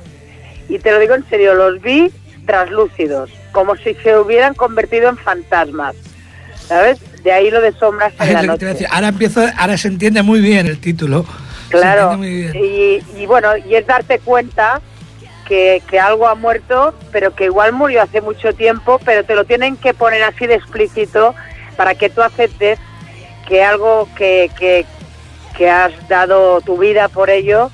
y 0.70 0.80
te 0.80 0.92
lo 0.92 1.00
digo 1.00 1.16
en 1.16 1.28
serio, 1.30 1.54
los 1.54 1.82
vi 1.82 2.12
translúcidos, 2.46 3.30
como 3.52 3.76
si 3.76 3.94
se 3.96 4.18
hubieran 4.18 4.54
convertido 4.54 5.10
en 5.10 5.18
fantasmas. 5.18 5.96
¿Sabes? 6.68 7.00
De 7.24 7.32
ahí 7.32 7.50
lo 7.50 7.62
de 7.62 7.72
sombras 7.74 8.14
en 8.20 8.34
la 8.34 8.44
noche. 8.44 8.86
ahora 8.90 9.08
empiezo, 9.10 9.46
ahora 9.58 9.78
se 9.78 9.88
entiende 9.88 10.22
muy 10.22 10.42
bien 10.42 10.68
el 10.68 10.80
título. 10.80 11.26
Claro, 11.70 12.24
y, 12.24 13.04
y, 13.16 13.26
bueno, 13.26 13.58
y 13.58 13.76
es 13.76 13.86
darte 13.86 14.20
cuenta 14.20 14.82
que, 15.46 15.82
que, 15.90 16.00
algo 16.00 16.28
ha 16.28 16.36
muerto, 16.36 16.94
pero 17.12 17.36
que 17.36 17.46
igual 17.46 17.74
murió 17.74 18.02
hace 18.02 18.22
mucho 18.22 18.54
tiempo, 18.54 19.00
pero 19.04 19.24
te 19.24 19.36
lo 19.36 19.46
tienen 19.46 19.78
que 19.78 19.94
poner 19.94 20.24
así 20.24 20.48
de 20.48 20.56
explícito 20.56 21.36
para 21.76 21.96
que 21.96 22.10
tú 22.10 22.22
aceptes 22.22 22.80
que 23.48 23.64
algo 23.64 24.08
que, 24.16 24.52
que, 24.58 24.86
que 25.58 25.70
has 25.70 25.92
dado 26.08 26.62
tu 26.62 26.78
vida 26.78 27.08
por 27.08 27.30
ello, 27.30 27.72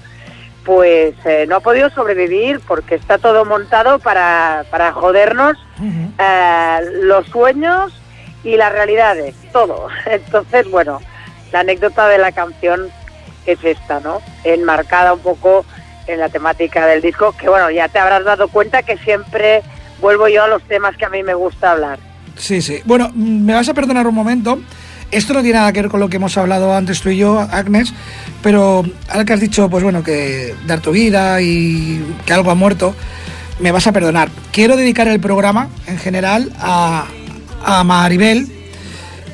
pues 0.63 1.13
eh, 1.25 1.45
no 1.47 1.57
ha 1.57 1.59
podido 1.59 1.89
sobrevivir 1.89 2.61
porque 2.61 2.95
está 2.95 3.17
todo 3.17 3.43
montado 3.43 3.99
para, 3.99 4.65
para 4.69 4.93
jodernos 4.93 5.57
eh, 5.81 6.79
los 7.01 7.27
sueños 7.27 7.93
y 8.43 8.55
las 8.55 8.71
realidades, 8.71 9.35
todo. 9.51 9.87
Entonces, 10.05 10.69
bueno, 10.69 11.01
la 11.51 11.61
anécdota 11.61 12.07
de 12.07 12.17
la 12.17 12.31
canción 12.31 12.89
es 13.45 13.63
esta, 13.63 13.99
¿no? 13.99 14.21
Enmarcada 14.43 15.13
un 15.13 15.19
poco 15.19 15.65
en 16.07 16.19
la 16.19 16.29
temática 16.29 16.85
del 16.85 17.01
disco, 17.01 17.33
que 17.33 17.49
bueno, 17.49 17.69
ya 17.71 17.87
te 17.87 17.99
habrás 17.99 18.23
dado 18.23 18.47
cuenta 18.47 18.83
que 18.83 18.97
siempre 18.97 19.61
vuelvo 20.01 20.27
yo 20.27 20.43
a 20.43 20.47
los 20.47 20.61
temas 20.63 20.97
que 20.97 21.05
a 21.05 21.09
mí 21.09 21.23
me 21.23 21.33
gusta 21.33 21.71
hablar. 21.71 21.99
Sí, 22.35 22.61
sí. 22.61 22.81
Bueno, 22.85 23.11
me 23.15 23.53
vas 23.53 23.69
a 23.69 23.73
perdonar 23.73 24.07
un 24.07 24.15
momento. 24.15 24.59
Esto 25.11 25.33
no 25.33 25.41
tiene 25.41 25.59
nada 25.59 25.71
que 25.71 25.81
ver 25.81 25.91
con 25.91 25.99
lo 25.99 26.09
que 26.09 26.17
hemos 26.17 26.35
hablado 26.37 26.75
antes 26.75 27.01
tú 27.01 27.09
y 27.09 27.17
yo, 27.17 27.39
Agnes, 27.39 27.93
pero 28.41 28.83
ahora 29.09 29.25
que 29.25 29.33
has 29.33 29.39
dicho, 29.39 29.69
pues 29.69 29.83
bueno, 29.83 30.03
que 30.03 30.55
dar 30.65 30.81
tu 30.81 30.91
vida 30.91 31.39
y 31.39 32.03
que 32.25 32.33
algo 32.33 32.49
ha 32.49 32.55
muerto, 32.55 32.95
me 33.59 33.71
vas 33.71 33.85
a 33.85 33.91
perdonar. 33.91 34.29
Quiero 34.51 34.75
dedicar 34.75 35.07
el 35.07 35.19
programa 35.19 35.69
en 35.85 35.99
general 35.99 36.51
a, 36.59 37.05
a 37.63 37.83
Maribel, 37.83 38.47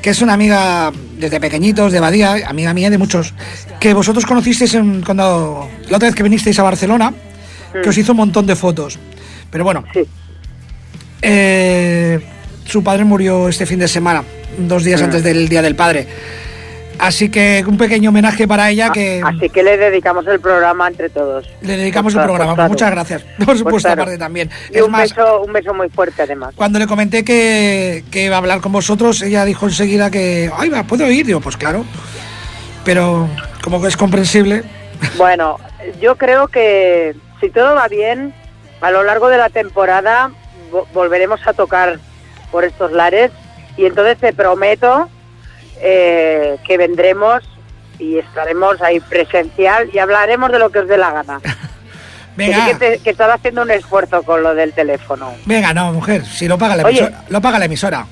que 0.02 0.10
es 0.10 0.20
una 0.20 0.34
amiga 0.34 0.92
desde 1.20 1.38
pequeñitos 1.40 1.92
de 1.92 2.00
Badía, 2.00 2.48
amiga 2.48 2.74
mía 2.74 2.90
de 2.90 2.98
muchos, 2.98 3.34
que 3.78 3.94
vosotros 3.94 4.26
conocisteis 4.26 4.74
en, 4.74 5.02
cuando 5.02 5.68
la 5.88 5.96
otra 5.96 6.08
vez 6.08 6.14
que 6.14 6.22
vinisteis 6.22 6.58
a 6.58 6.62
Barcelona, 6.62 7.12
que 7.82 7.88
os 7.88 7.96
hizo 7.96 8.12
un 8.12 8.18
montón 8.18 8.46
de 8.46 8.56
fotos. 8.56 8.98
Pero 9.50 9.64
bueno, 9.64 9.84
eh, 11.22 12.20
su 12.64 12.82
padre 12.82 13.04
murió 13.04 13.48
este 13.48 13.66
fin 13.66 13.78
de 13.78 13.88
semana, 13.88 14.24
dos 14.58 14.84
días 14.84 15.02
antes 15.02 15.22
del 15.22 15.48
Día 15.48 15.62
del 15.62 15.76
Padre. 15.76 16.06
Así 17.00 17.30
que 17.30 17.64
un 17.66 17.78
pequeño 17.78 18.10
homenaje 18.10 18.46
para 18.46 18.70
ella 18.70 18.88
ah, 18.90 18.92
que... 18.92 19.22
Así 19.24 19.48
que 19.48 19.62
le 19.62 19.78
dedicamos 19.78 20.26
el 20.26 20.38
programa 20.38 20.86
entre 20.86 21.08
todos. 21.08 21.48
Le 21.62 21.76
dedicamos 21.76 22.14
el 22.14 22.22
programa, 22.22 22.68
muchas 22.68 22.90
gracias. 22.90 23.22
Por 23.44 23.56
supuesto, 23.56 23.88
aparte 23.88 24.18
también. 24.18 24.50
Y 24.70 24.80
un, 24.80 24.92
beso, 24.92 25.40
un 25.40 25.52
beso 25.52 25.72
muy 25.72 25.88
fuerte 25.88 26.22
además. 26.22 26.54
Cuando 26.54 26.78
le 26.78 26.86
comenté 26.86 27.24
que, 27.24 28.04
que 28.10 28.24
iba 28.24 28.36
a 28.36 28.38
hablar 28.38 28.60
con 28.60 28.72
vosotros, 28.72 29.22
ella 29.22 29.44
dijo 29.44 29.66
enseguida 29.66 30.10
que, 30.10 30.50
ay, 30.54 30.68
va, 30.68 30.82
¿puedo 30.82 31.10
ir? 31.10 31.24
Digo, 31.24 31.40
pues 31.40 31.56
claro. 31.56 31.84
Pero 32.84 33.28
como 33.62 33.80
que 33.80 33.88
es 33.88 33.96
comprensible. 33.96 34.62
Bueno, 35.16 35.56
yo 35.98 36.16
creo 36.16 36.48
que 36.48 37.14
si 37.40 37.48
todo 37.48 37.74
va 37.74 37.88
bien, 37.88 38.34
a 38.82 38.90
lo 38.90 39.02
largo 39.02 39.30
de 39.30 39.38
la 39.38 39.48
temporada 39.48 40.30
volveremos 40.92 41.40
a 41.46 41.54
tocar 41.54 41.98
por 42.50 42.64
estos 42.64 42.92
lares 42.92 43.30
y 43.78 43.86
entonces 43.86 44.18
te 44.18 44.34
prometo 44.34 45.08
eh, 45.82 46.56
que 46.66 46.76
vendremos 46.76 47.42
y 47.98 48.18
estaremos 48.18 48.80
ahí 48.82 49.00
presencial 49.00 49.90
y 49.92 49.98
hablaremos 49.98 50.50
de 50.50 50.58
lo 50.58 50.70
que 50.70 50.80
os 50.80 50.88
dé 50.88 50.96
la 50.96 51.12
gana. 51.12 51.40
Venga. 52.36 52.78
Que, 52.78 52.98
que, 52.98 53.10
estás 53.10 53.30
haciendo 53.30 53.62
un 53.62 53.70
esfuerzo 53.70 54.22
con 54.22 54.42
lo 54.42 54.54
del 54.54 54.72
teléfono. 54.72 55.34
Venga, 55.44 55.74
no, 55.74 55.92
mujer, 55.92 56.24
si 56.24 56.48
lo 56.48 56.56
paga 56.56 56.76
la, 56.76 56.82
emisora, 56.82 57.24
lo 57.28 57.40
paga 57.40 57.58
la 57.58 57.64
emisora, 57.66 58.06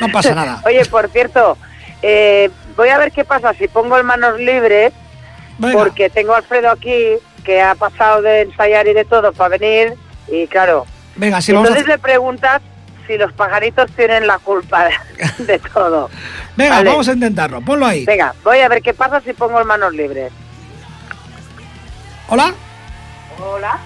no 0.00 0.08
pasa 0.08 0.34
nada. 0.34 0.62
Oye, 0.64 0.84
por 0.86 1.10
cierto, 1.10 1.58
eh, 2.00 2.50
voy 2.76 2.88
a 2.88 2.98
ver 2.98 3.12
qué 3.12 3.24
pasa 3.24 3.52
si 3.54 3.68
pongo 3.68 3.98
el 3.98 4.04
manos 4.04 4.38
libres, 4.38 4.92
porque 5.72 6.08
tengo 6.08 6.34
a 6.34 6.38
Alfredo 6.38 6.70
aquí, 6.70 7.14
que 7.44 7.60
ha 7.60 7.74
pasado 7.74 8.22
de 8.22 8.42
ensayar 8.42 8.86
y 8.86 8.94
de 8.94 9.04
todo 9.04 9.32
para 9.32 9.56
venir, 9.56 9.94
y 10.28 10.46
claro. 10.46 10.86
Venga, 11.16 11.40
si 11.40 11.52
entonces 11.52 11.86
le 11.86 11.98
preguntas 11.98 12.62
si 13.06 13.16
los 13.16 13.32
pajaritos 13.32 13.90
tienen 13.92 14.26
la 14.26 14.38
culpa 14.38 14.88
de, 15.38 15.58
todo. 15.72 16.10
Venga, 16.56 16.82
vamos 16.82 17.08
a 17.08 17.12
intentarlo, 17.12 17.60
ponlo 17.60 17.86
ahí. 17.86 18.04
Venga, 18.04 18.34
voy 18.42 18.60
a 18.60 18.68
ver 18.68 18.82
qué 18.82 18.94
pasa 18.94 19.20
si 19.20 19.32
pongo 19.32 19.58
el 19.58 19.64
manos 19.64 19.92
libres. 19.92 20.32
Hola. 22.28 22.54
Hola. 23.38 23.78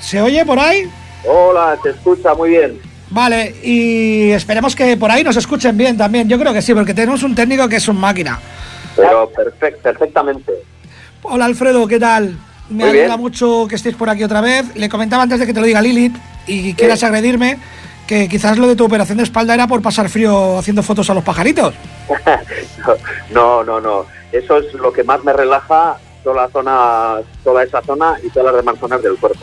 ¿Se 0.00 0.20
oye 0.20 0.44
por 0.44 0.58
ahí? 0.58 0.90
Hola, 1.26 1.76
te 1.82 1.90
escucha 1.90 2.34
muy 2.34 2.50
bien. 2.50 2.80
Vale, 3.10 3.56
y 3.62 4.30
esperemos 4.30 4.74
que 4.74 4.96
por 4.96 5.10
ahí 5.10 5.24
nos 5.24 5.36
escuchen 5.36 5.76
bien 5.76 5.96
también. 5.96 6.28
Yo 6.28 6.38
creo 6.38 6.52
que 6.52 6.62
sí, 6.62 6.72
porque 6.74 6.94
tenemos 6.94 7.22
un 7.22 7.34
técnico 7.34 7.68
que 7.68 7.76
es 7.76 7.88
un 7.88 7.98
máquina. 7.98 8.38
Pero 8.96 9.28
perfect, 9.30 9.82
perfectamente. 9.82 10.52
Hola 11.22 11.44
Alfredo, 11.44 11.86
¿qué 11.86 11.98
tal? 11.98 12.36
Me 12.70 12.84
alegra 12.84 13.16
mucho 13.16 13.66
que 13.68 13.74
estéis 13.74 13.96
por 13.96 14.08
aquí 14.08 14.22
otra 14.22 14.40
vez. 14.40 14.74
Le 14.76 14.88
comentaba 14.88 15.24
antes 15.24 15.40
de 15.40 15.46
que 15.46 15.52
te 15.52 15.60
lo 15.60 15.66
diga 15.66 15.82
Lilith 15.82 16.16
y 16.46 16.72
quieras 16.74 17.02
agredirme 17.02 17.58
que 18.10 18.28
quizás 18.28 18.58
lo 18.58 18.66
de 18.66 18.74
tu 18.74 18.84
operación 18.84 19.18
de 19.18 19.22
espalda 19.22 19.54
era 19.54 19.68
por 19.68 19.80
pasar 19.82 20.08
frío 20.08 20.58
haciendo 20.58 20.82
fotos 20.82 21.08
a 21.10 21.14
los 21.14 21.22
pajaritos. 21.22 21.72
no, 23.30 23.62
no, 23.62 23.80
no. 23.80 24.04
Eso 24.32 24.58
es 24.58 24.74
lo 24.74 24.92
que 24.92 25.04
más 25.04 25.22
me 25.22 25.32
relaja 25.32 25.96
toda 26.24 26.42
la 26.42 26.48
zona, 26.48 27.18
toda 27.44 27.62
esa 27.62 27.80
zona 27.82 28.16
y 28.20 28.28
todas 28.30 28.46
las 28.46 28.56
demás 28.64 28.80
zonas 28.80 29.00
del 29.00 29.16
cuerpo. 29.16 29.38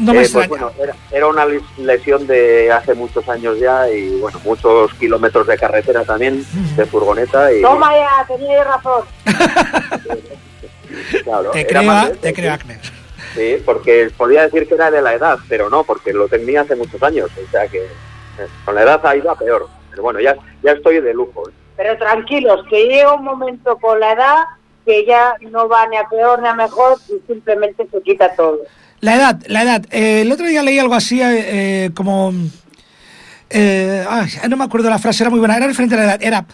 No 0.00 0.12
me 0.12 0.22
eh, 0.22 0.28
pues 0.32 0.48
bueno, 0.48 0.72
era, 1.12 1.28
una 1.28 1.46
lesión 1.78 2.26
de 2.26 2.72
hace 2.72 2.94
muchos 2.94 3.28
años 3.28 3.60
ya 3.60 3.88
y 3.88 4.18
bueno, 4.18 4.40
muchos 4.44 4.92
kilómetros 4.94 5.46
de 5.46 5.56
carretera 5.56 6.02
también, 6.02 6.44
de 6.74 6.86
furgoneta 6.86 7.52
y... 7.52 7.62
Toma 7.62 7.92
ya, 7.94 8.26
tenía 8.26 8.64
razón. 8.64 9.04
te 11.52 11.64
creo, 11.64 12.10
te 12.20 12.34
creo, 12.34 12.54
Agnes. 12.54 12.99
Sí, 13.34 13.56
porque 13.64 14.10
podía 14.16 14.42
decir 14.42 14.66
que 14.66 14.74
era 14.74 14.90
de 14.90 15.02
la 15.02 15.14
edad, 15.14 15.38
pero 15.48 15.70
no, 15.70 15.84
porque 15.84 16.12
lo 16.12 16.26
tenía 16.28 16.62
hace 16.62 16.74
muchos 16.74 17.00
años. 17.02 17.30
O 17.36 17.50
sea 17.50 17.68
que 17.68 17.78
eh, 17.78 18.48
con 18.64 18.74
la 18.74 18.82
edad 18.82 19.06
ha 19.06 19.16
ido 19.16 19.30
a 19.30 19.38
peor. 19.38 19.68
Pero 19.90 20.02
bueno, 20.02 20.18
ya, 20.20 20.36
ya 20.62 20.72
estoy 20.72 21.00
de 21.00 21.14
lujo. 21.14 21.48
¿eh? 21.48 21.52
Pero 21.76 21.96
tranquilos, 21.98 22.64
que 22.68 22.86
llega 22.86 23.14
un 23.14 23.24
momento 23.24 23.78
con 23.78 24.00
la 24.00 24.12
edad 24.12 24.38
que 24.84 25.06
ya 25.06 25.36
no 25.50 25.68
va 25.68 25.86
ni 25.88 25.96
a 25.96 26.08
peor 26.08 26.42
ni 26.42 26.48
a 26.48 26.54
mejor 26.54 26.98
y 27.08 27.20
simplemente 27.26 27.86
se 27.90 28.02
quita 28.02 28.34
todo. 28.34 28.58
La 29.00 29.16
edad, 29.16 29.40
la 29.46 29.62
edad. 29.62 29.84
Eh, 29.90 30.22
el 30.22 30.32
otro 30.32 30.46
día 30.46 30.62
leí 30.62 30.78
algo 30.78 30.94
así 30.94 31.20
como... 31.94 32.32
no 32.32 32.50
me 34.56 34.64
acuerdo 34.64 34.88
la 34.90 34.98
frase, 34.98 35.22
era 35.22 35.30
muy 35.30 35.38
buena, 35.38 35.56
era 35.56 35.66
referente 35.66 35.94
a 35.94 35.98
la 35.98 36.04
edad. 36.04 36.22
Era, 36.22 36.46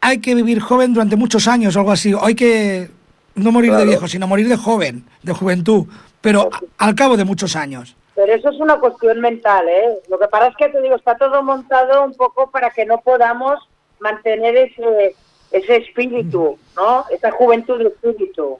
hay 0.00 0.18
que 0.18 0.34
vivir 0.34 0.60
joven 0.60 0.92
durante 0.92 1.16
muchos 1.16 1.46
años 1.46 1.76
o 1.76 1.78
algo 1.78 1.92
así. 1.92 2.12
Hay 2.20 2.34
que 2.34 2.90
no 3.34 3.52
morir 3.52 3.72
de 3.72 3.84
viejo, 3.84 4.08
sino 4.08 4.26
morir 4.26 4.48
de 4.48 4.56
joven, 4.56 5.04
de 5.22 5.32
juventud, 5.32 5.86
pero 6.20 6.50
al 6.78 6.94
cabo 6.94 7.16
de 7.16 7.24
muchos 7.24 7.56
años. 7.56 7.96
Pero 8.14 8.32
eso 8.32 8.48
es 8.50 8.60
una 8.60 8.78
cuestión 8.78 9.20
mental, 9.20 9.68
¿eh? 9.68 9.98
Lo 10.08 10.18
que 10.18 10.28
pasa 10.28 10.48
es 10.48 10.56
que 10.56 10.68
te 10.68 10.80
digo, 10.80 10.94
está 10.94 11.16
todo 11.16 11.42
montado 11.42 12.04
un 12.04 12.14
poco 12.14 12.50
para 12.50 12.70
que 12.70 12.86
no 12.86 13.00
podamos 13.00 13.58
mantener 13.98 14.56
ese, 14.56 15.16
ese 15.50 15.76
espíritu, 15.76 16.56
¿no? 16.76 17.04
Esa 17.10 17.32
juventud 17.32 17.78
de 17.78 17.88
espíritu. 17.88 18.58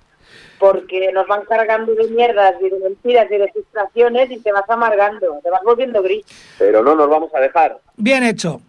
Porque 0.59 1.13
nos 1.13 1.27
van 1.29 1.45
cargando 1.45 1.95
de 1.95 2.09
mierdas 2.09 2.55
y 2.61 2.69
de 2.69 2.79
mentiras 2.81 3.27
y 3.31 3.37
de 3.37 3.49
frustraciones 3.53 4.31
y 4.31 4.39
te 4.39 4.53
vas 4.53 4.69
amargando, 4.69 5.39
te 5.43 5.51
vas 5.51 5.63
volviendo 5.65 6.03
gris. 6.03 6.25
Pero 6.59 6.83
no 6.83 6.95
nos 6.97 7.09
vamos 7.09 7.33
a 7.35 7.41
dejar. 7.41 7.79
Bien 7.97 8.25
hecho. 8.25 8.61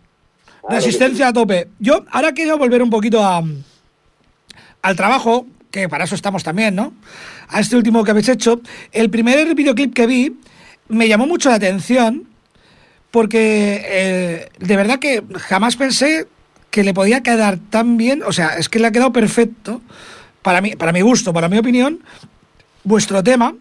Resistencia 0.67 1.29
a 1.29 1.33
tope. 1.33 1.69
Yo 1.79 2.03
ahora 2.11 2.31
quiero 2.31 2.57
volver 2.57 2.81
un 2.81 2.89
poquito 2.89 3.23
a, 3.23 3.41
al 4.81 4.95
trabajo, 4.95 5.45
que 5.75 5.89
para 5.89 6.05
eso 6.05 6.15
estamos 6.15 6.41
también, 6.41 6.73
¿no? 6.73 6.93
A 7.49 7.59
este 7.59 7.75
último 7.75 8.05
que 8.05 8.11
habéis 8.11 8.29
hecho. 8.29 8.61
El 8.93 9.09
primer 9.09 9.53
videoclip 9.55 9.93
que 9.93 10.07
vi 10.07 10.39
me 10.87 11.09
llamó 11.09 11.27
mucho 11.27 11.49
la 11.49 11.55
atención 11.55 12.29
porque 13.11 13.81
eh, 13.83 14.49
de 14.57 14.75
verdad 14.77 14.99
que 14.99 15.21
jamás 15.35 15.75
pensé 15.75 16.27
que 16.71 16.83
le 16.83 16.93
podía 16.93 17.23
quedar 17.23 17.57
tan 17.69 17.97
bien, 17.97 18.23
o 18.23 18.31
sea, 18.31 18.57
es 18.57 18.69
que 18.69 18.79
le 18.79 18.87
ha 18.87 18.91
quedado 18.91 19.11
perfecto, 19.11 19.81
para, 20.41 20.61
mí, 20.61 20.77
para 20.77 20.93
mi 20.93 21.01
gusto, 21.01 21.33
para 21.33 21.49
mi 21.49 21.57
opinión, 21.57 21.99
vuestro 22.85 23.21
tema 23.21 23.53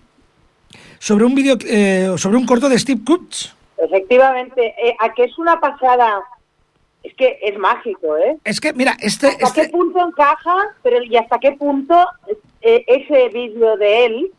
sobre 1.01 1.25
un 1.25 1.35
video, 1.35 1.57
eh, 1.67 2.15
sobre 2.17 2.37
un 2.37 2.47
corto 2.47 2.69
de 2.69 2.79
Steve 2.79 3.01
Coots. 3.05 3.57
Efectivamente, 3.77 4.75
eh, 4.81 4.95
a 5.01 5.13
que 5.15 5.25
es 5.25 5.37
una 5.37 5.59
pasada 5.59 6.21
es 7.05 7.15
que 7.15 7.39
es 7.43 7.59
mágico, 7.59 8.17
¿eh? 8.17 8.39
Es 8.45 8.61
que, 8.61 8.73
mira, 8.73 8.97
este... 9.01 9.29
¿Hasta 9.29 9.47
este 9.47 9.63
qué 9.63 9.69
punto 9.69 10.05
encaja, 10.05 10.57
pero 10.83 11.03
y 11.05 11.17
hasta 11.17 11.39
qué 11.39 11.53
punto 11.53 11.95
eh, 12.63 12.85
ese 12.89 13.29
vídeo 13.29 13.77
de 13.77 14.07
él 14.07 14.33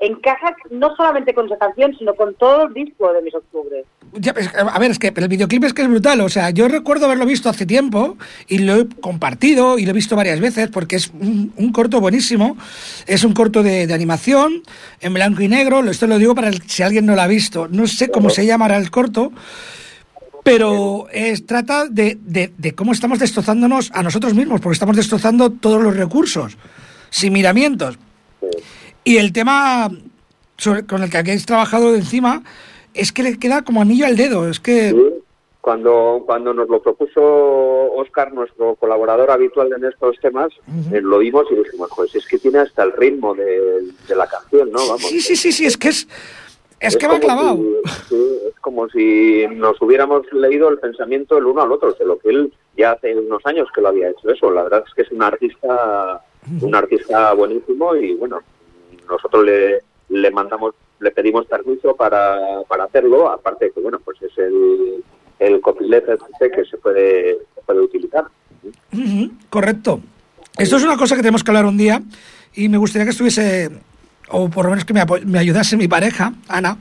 encaja 0.00 0.54
no 0.70 0.94
solamente 0.96 1.32
con 1.32 1.46
esa 1.46 1.58
canción, 1.58 1.96
sino 1.96 2.14
con 2.14 2.34
todo 2.34 2.66
el 2.66 2.74
disco 2.74 3.12
de 3.12 3.22
Mis 3.22 3.34
Octubres? 3.34 3.86
a 4.72 4.78
ver, 4.78 4.90
es 4.90 4.98
que 4.98 5.12
el 5.14 5.28
videoclip 5.28 5.64
es 5.64 5.74
que 5.74 5.82
es 5.82 5.88
brutal. 5.88 6.20
O 6.22 6.28
sea, 6.28 6.50
yo 6.50 6.66
recuerdo 6.68 7.06
haberlo 7.06 7.26
visto 7.26 7.48
hace 7.48 7.66
tiempo 7.66 8.16
y 8.46 8.58
lo 8.58 8.76
he 8.76 8.88
compartido 8.88 9.78
y 9.78 9.84
lo 9.84 9.90
he 9.90 9.94
visto 9.94 10.16
varias 10.16 10.40
veces 10.40 10.68
porque 10.68 10.96
es 10.96 11.12
un, 11.12 11.72
corto 11.72 12.00
buenísimo. 12.00 12.56
Es 13.06 13.24
un 13.24 13.34
corto 13.34 13.62
de, 13.62 13.92
animación 13.92 14.62
en 15.00 15.14
blanco 15.14 15.42
y 15.42 15.48
negro. 15.48 15.84
Esto 15.88 16.06
lo 16.06 16.18
digo 16.18 16.34
para 16.34 16.52
si 16.52 16.82
alguien 16.82 17.06
no 17.06 17.14
lo 17.14 17.22
ha 17.22 17.26
visto. 17.26 17.68
No 17.68 17.86
sé 17.86 18.10
cómo 18.10 18.30
se 18.30 18.46
llamará 18.46 18.76
el 18.78 18.90
corto 18.90 19.32
pero 20.48 21.06
es, 21.12 21.44
trata 21.44 21.86
de, 21.88 22.16
de, 22.22 22.74
cómo 22.74 22.92
estamos 22.92 23.18
destrozándonos 23.18 23.90
a 23.92 24.02
nosotros 24.02 24.32
mismos, 24.32 24.62
porque 24.62 24.72
estamos 24.72 24.96
destrozando 24.96 25.50
todos 25.50 25.82
los 25.82 25.94
recursos, 25.94 26.56
sin 27.10 27.34
miramientos. 27.34 27.98
Y 29.04 29.18
el 29.18 29.34
tema 29.34 29.90
con 30.88 31.02
el 31.02 31.10
que 31.10 31.18
habéis 31.18 31.44
trabajado 31.44 31.92
de 31.92 31.98
encima 31.98 32.42
es 32.94 33.12
que 33.12 33.22
le 33.22 33.38
queda 33.38 33.62
como 33.62 33.82
anillo 33.82 34.06
al 34.06 34.16
dedo, 34.16 34.48
es 34.48 34.58
que... 34.58 34.96
Cuando, 35.60 36.22
cuando 36.24 36.54
nos 36.54 36.66
lo 36.70 36.80
propuso 36.80 37.20
Oscar, 37.92 38.32
nuestro 38.32 38.74
colaborador 38.76 39.30
habitual 39.30 39.70
en 39.76 39.84
estos 39.84 40.16
temas, 40.18 40.50
eh, 40.90 41.00
lo 41.02 41.18
vimos 41.18 41.44
y 41.50 41.56
dijimos, 41.56 41.90
pues 41.94 42.14
es 42.14 42.26
que 42.26 42.38
tiene 42.38 42.60
hasta 42.60 42.84
el 42.84 42.92
ritmo 42.92 43.34
de, 43.34 43.82
de 44.08 44.16
la 44.16 44.26
canción, 44.26 44.72
¿no? 44.72 44.78
Vamos. 44.78 45.02
Sí, 45.02 45.20
sí, 45.20 45.36
sí, 45.36 45.52
sí, 45.52 45.66
es 45.66 45.76
que 45.76 45.88
es 45.88 46.08
es, 46.80 46.96
que 46.96 47.06
va 47.06 47.18
clavado. 47.18 47.58
es 47.84 48.54
como 48.60 48.88
si 48.88 49.46
nos 49.54 49.80
hubiéramos 49.80 50.30
leído 50.32 50.68
el 50.68 50.78
pensamiento 50.78 51.38
el 51.38 51.46
uno 51.46 51.62
al 51.62 51.72
otro, 51.72 51.92
de 51.92 52.04
lo 52.04 52.18
que 52.18 52.30
él 52.30 52.52
ya 52.76 52.92
hace 52.92 53.16
unos 53.16 53.44
años 53.46 53.68
que 53.74 53.80
lo 53.80 53.88
había 53.88 54.10
hecho 54.10 54.30
eso. 54.30 54.50
La 54.50 54.62
verdad 54.62 54.84
es 54.86 54.94
que 54.94 55.02
es 55.02 55.10
un 55.10 55.22
artista, 55.22 56.22
un 56.60 56.74
artista 56.74 57.32
buenísimo 57.32 57.96
y 57.96 58.14
bueno, 58.14 58.40
nosotros 59.08 59.44
le, 59.44 59.80
le 60.08 60.30
mandamos, 60.30 60.74
le 61.00 61.10
pedimos 61.10 61.46
permiso 61.46 61.94
para, 61.94 62.62
para 62.68 62.84
hacerlo, 62.84 63.28
aparte 63.28 63.72
que 63.74 63.80
bueno, 63.80 63.98
pues 64.04 64.20
es 64.22 64.36
el, 64.38 65.02
el 65.38 65.60
copyleft 65.60 66.08
este 66.08 66.50
que 66.50 66.64
se 66.64 66.76
puede, 66.78 67.38
se 67.54 67.60
puede 67.64 67.80
utilizar. 67.80 68.26
correcto. 69.50 70.00
Esto 70.56 70.76
es 70.76 70.84
una 70.84 70.96
cosa 70.96 71.14
que 71.14 71.22
tenemos 71.22 71.44
que 71.44 71.50
hablar 71.50 71.66
un 71.66 71.76
día 71.76 72.02
y 72.54 72.68
me 72.68 72.78
gustaría 72.78 73.04
que 73.04 73.12
estuviese 73.12 73.70
o 74.30 74.48
por 74.48 74.64
lo 74.64 74.70
menos 74.70 74.84
que 74.84 74.94
me, 74.94 75.38
ayudase 75.38 75.76
mi 75.76 75.88
pareja, 75.88 76.32
Ana, 76.48 76.78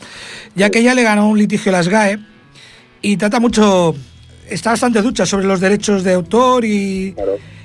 ya 0.55 0.69
que 0.69 0.79
ella 0.79 0.93
le 0.93 1.03
ganó 1.03 1.27
un 1.27 1.37
litigio 1.37 1.71
a 1.71 1.73
las 1.73 1.87
GAE 1.87 2.19
y 3.01 3.17
trata 3.17 3.39
mucho, 3.39 3.95
está 4.49 4.71
bastante 4.71 5.01
ducha 5.01 5.25
sobre 5.25 5.45
los 5.45 5.59
derechos 5.59 6.03
de 6.03 6.13
autor 6.13 6.65
y, 6.65 7.15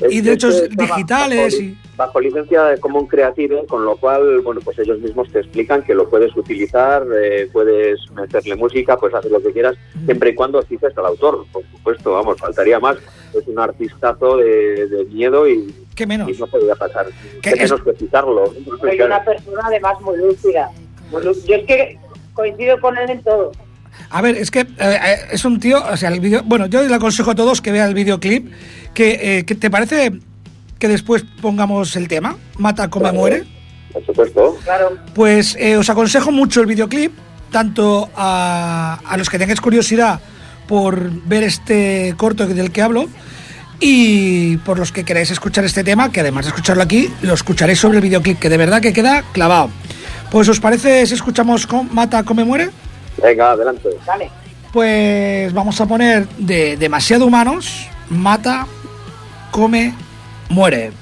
y 0.08 0.20
derechos 0.20 0.68
digitales. 0.70 1.54
Bajo, 1.54 1.62
y... 1.62 1.78
bajo 1.96 2.20
licencia 2.20 2.64
de 2.64 2.80
común 2.80 3.06
creative, 3.06 3.66
con 3.66 3.84
lo 3.84 3.96
cual, 3.96 4.40
bueno, 4.40 4.60
pues 4.62 4.78
ellos 4.78 5.00
mismos 5.00 5.30
te 5.30 5.40
explican 5.40 5.82
que 5.82 5.94
lo 5.94 6.08
puedes 6.08 6.36
utilizar, 6.36 7.04
eh, 7.22 7.48
puedes 7.52 7.98
meterle 8.12 8.56
música, 8.56 8.96
puedes 8.96 9.16
hacer 9.16 9.30
lo 9.30 9.42
que 9.42 9.52
quieras, 9.52 9.76
siempre 10.04 10.30
y 10.30 10.34
cuando 10.34 10.62
cites 10.62 10.96
al 10.96 11.06
autor, 11.06 11.46
por 11.52 11.62
supuesto, 11.70 12.12
vamos, 12.12 12.38
faltaría 12.38 12.78
más. 12.78 12.98
Es 13.34 13.46
un 13.46 13.58
artistazo 13.58 14.36
de, 14.36 14.86
de 14.88 15.04
miedo 15.06 15.48
y 15.48 15.74
¿Qué 15.94 16.06
menos? 16.06 16.28
Y 16.28 16.40
no 16.40 16.46
podía 16.46 16.74
pasar. 16.74 17.06
¿Qué, 17.42 17.54
menos 17.54 17.82
que 17.82 17.92
citarlo? 17.94 18.52
Hay 18.88 19.00
una 19.00 19.24
persona 19.24 19.60
además 19.64 20.00
muy 20.00 20.16
lúcida. 20.16 20.70
Yo 21.12 21.54
es 21.54 21.64
que 21.66 21.98
coincido 22.34 22.80
con 22.80 22.96
él 22.96 23.10
en 23.10 23.22
todo. 23.22 23.52
A 24.12 24.20
ver, 24.20 24.36
es 24.36 24.50
que 24.50 24.60
eh, 24.60 24.66
eh, 24.78 25.16
es 25.32 25.44
un 25.46 25.58
tío, 25.58 25.82
o 25.82 25.96
sea, 25.96 26.10
el 26.10 26.20
video, 26.20 26.42
bueno, 26.44 26.66
yo 26.66 26.82
le 26.82 26.94
aconsejo 26.94 27.30
a 27.30 27.34
todos 27.34 27.62
que 27.62 27.72
vean 27.72 27.88
el 27.88 27.94
videoclip, 27.94 28.52
que, 28.92 29.38
eh, 29.38 29.42
¿te 29.42 29.70
parece 29.70 30.12
que 30.78 30.86
después 30.86 31.24
pongamos 31.40 31.96
el 31.96 32.08
tema? 32.08 32.36
Mata, 32.58 32.90
come, 32.90 33.10
muere. 33.10 33.44
Por 33.90 34.04
supuesto. 34.04 34.58
Claro. 34.64 34.98
Pues 35.14 35.56
os 35.78 35.88
aconsejo 35.88 36.30
mucho 36.30 36.60
el 36.60 36.66
videoclip, 36.66 37.12
tanto 37.50 38.10
a, 38.14 39.00
a 39.02 39.16
los 39.16 39.30
que 39.30 39.38
tengáis 39.38 39.62
curiosidad 39.62 40.20
por 40.68 41.10
ver 41.26 41.44
este 41.44 42.14
corto 42.18 42.46
del 42.46 42.70
que 42.70 42.82
hablo, 42.82 43.08
y 43.80 44.58
por 44.58 44.78
los 44.78 44.92
que 44.92 45.04
queráis 45.04 45.30
escuchar 45.30 45.64
este 45.64 45.84
tema, 45.84 46.12
que 46.12 46.20
además 46.20 46.44
de 46.44 46.50
escucharlo 46.50 46.82
aquí, 46.82 47.10
lo 47.22 47.32
escucharéis 47.32 47.78
sobre 47.78 47.98
el 47.98 48.02
videoclip, 48.02 48.38
que 48.38 48.50
de 48.50 48.58
verdad 48.58 48.82
que 48.82 48.92
queda 48.92 49.22
clavado. 49.32 49.70
Pues 50.30 50.48
os 50.50 50.60
parece 50.60 51.06
si 51.06 51.14
escuchamos 51.14 51.66
con 51.66 51.94
Mata, 51.94 52.22
Come, 52.24 52.44
Muere? 52.44 52.70
Venga, 53.16 53.52
adelante. 53.52 53.88
Dale. 54.06 54.30
Pues 54.72 55.52
vamos 55.52 55.80
a 55.80 55.86
poner 55.86 56.26
de 56.38 56.76
Demasiado 56.76 57.26
Humanos, 57.26 57.88
Mata, 58.08 58.66
Come, 59.50 59.92
Muere. 60.48 60.92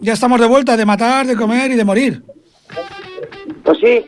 Ya 0.00 0.12
estamos 0.14 0.40
de 0.40 0.46
vuelta 0.46 0.76
de 0.76 0.86
matar, 0.86 1.26
de 1.26 1.36
comer 1.36 1.70
y 1.70 1.76
de 1.76 1.84
morir. 1.84 2.22
Pues 3.64 3.78
sí. 3.78 4.06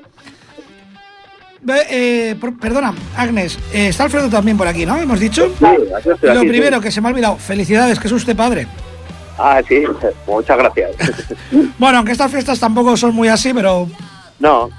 Eh, 1.90 2.34
perdona, 2.60 2.92
Agnes, 3.16 3.56
eh, 3.72 3.88
está 3.88 4.04
Alfredo 4.04 4.28
también 4.28 4.58
por 4.58 4.66
aquí, 4.66 4.84
¿no? 4.84 4.96
Hemos 4.96 5.20
dicho. 5.20 5.52
Sí, 5.58 5.66
lo 6.22 6.40
primero 6.40 6.80
que 6.80 6.90
se 6.90 7.00
me 7.00 7.08
ha 7.08 7.10
olvidado, 7.12 7.36
felicidades, 7.36 8.00
que 8.00 8.08
es 8.08 8.12
usted 8.12 8.34
padre. 8.34 8.66
Ah, 9.38 9.62
sí, 9.66 9.84
muchas 10.26 10.58
gracias. 10.58 10.90
bueno, 11.78 11.98
aunque 11.98 12.12
estas 12.12 12.30
fiestas 12.30 12.58
tampoco 12.58 12.96
son 12.96 13.14
muy 13.14 13.28
así, 13.28 13.54
pero... 13.54 13.88
No, 14.40 14.70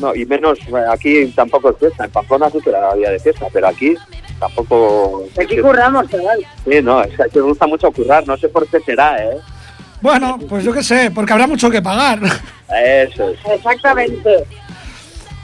no, 0.00 0.14
y 0.14 0.24
menos 0.24 0.58
aquí 0.90 1.26
tampoco 1.28 1.70
es 1.70 1.78
fiesta. 1.78 2.04
En 2.04 2.10
Pamplona 2.10 2.50
sí 2.50 2.58
que 2.62 2.70
era 2.70 2.94
día 2.94 3.10
de 3.10 3.18
fiesta, 3.18 3.46
pero 3.52 3.68
aquí 3.68 3.94
tampoco... 4.38 5.24
Aquí 5.40 5.58
curramos, 5.58 6.08
chaval. 6.08 6.44
Sí, 6.64 6.80
no, 6.82 7.02
es 7.02 7.16
que 7.32 7.38
me 7.38 7.42
gusta 7.42 7.66
mucho 7.66 7.92
currar, 7.92 8.26
no 8.26 8.36
sé 8.36 8.48
por 8.48 8.66
qué 8.66 8.80
será, 8.80 9.22
¿eh? 9.22 9.36
Bueno, 10.00 10.38
pues 10.48 10.64
yo 10.64 10.72
qué 10.72 10.82
sé, 10.82 11.10
porque 11.10 11.32
habrá 11.32 11.46
mucho 11.46 11.70
que 11.70 11.82
pagar. 11.82 12.20
Eso 12.24 13.28
es. 13.28 13.38
Exactamente. 13.54 14.44